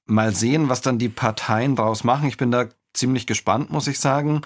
Mal 0.07 0.35
sehen, 0.35 0.69
was 0.69 0.81
dann 0.81 0.99
die 0.99 1.09
Parteien 1.09 1.77
daraus 1.77 2.03
machen. 2.03 2.29
Ich 2.29 2.37
bin 2.37 2.51
da 2.51 2.67
ziemlich 2.95 3.29
gespannt, 3.29 3.71
muss 3.71 3.87
ich 3.87 4.01
sagen. 4.01 4.43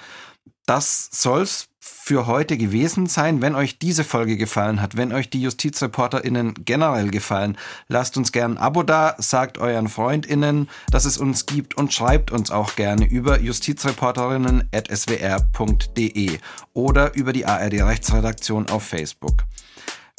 Das 0.67 1.09
soll's 1.13 1.69
für 2.05 2.27
heute 2.27 2.59
gewesen 2.59 3.07
sein. 3.07 3.41
Wenn 3.41 3.55
euch 3.55 3.79
diese 3.79 4.03
Folge 4.05 4.37
gefallen 4.37 4.83
hat, 4.83 4.97
wenn 4.97 5.13
euch 5.13 5.31
die 5.31 5.43
JustizreporterInnen 5.43 6.55
generell 6.65 7.11
gefallen, 7.11 7.57
lasst 7.89 8.17
uns 8.17 8.33
gerne 8.33 8.55
ein 8.55 8.59
Abo 8.59 8.83
da, 8.83 9.15
sagt 9.19 9.59
euren 9.59 9.89
FreundInnen, 9.89 10.69
dass 10.91 11.05
es 11.07 11.19
uns 11.19 11.47
gibt 11.47 11.77
und 11.77 11.95
schreibt 11.95 12.31
uns 12.31 12.51
auch 12.51 12.77
gerne 12.77 13.07
über 13.07 13.41
justizreporterinnen.swr.de 13.41 16.39
oder 16.75 17.15
über 17.15 17.33
die 17.33 17.47
ARD 17.47 17.83
Rechtsredaktion 17.83 18.69
auf 18.69 18.83
Facebook. 18.83 19.45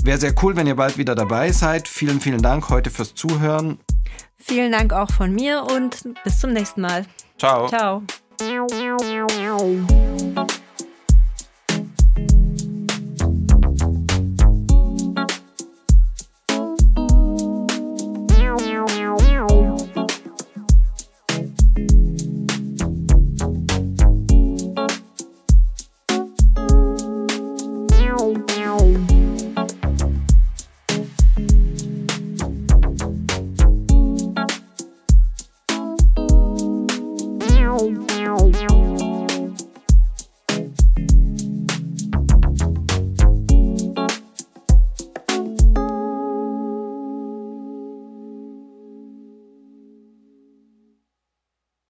Wäre 0.04 0.20
sehr 0.20 0.34
cool, 0.44 0.56
wenn 0.56 0.68
ihr 0.68 0.76
bald 0.76 0.98
wieder 0.98 1.16
dabei 1.16 1.52
seid. 1.52 1.88
Vielen, 1.88 2.20
vielen 2.22 2.42
Dank 2.42 2.70
heute 2.70 2.92
fürs 2.92 3.16
Zuhören. 3.16 3.80
Vielen 4.38 4.72
Dank 4.72 4.94
auch 4.94 5.12
von 5.12 5.34
mir 5.34 5.64
und 5.64 6.04
bis 6.24 6.40
zum 6.40 6.54
nächsten 6.54 6.82
Mal. 6.82 7.08
Ciao. 7.38 7.68
Ciao. 7.68 8.04
Meow, 8.42 8.68
meow, 8.72 9.28
meow. 9.38 10.48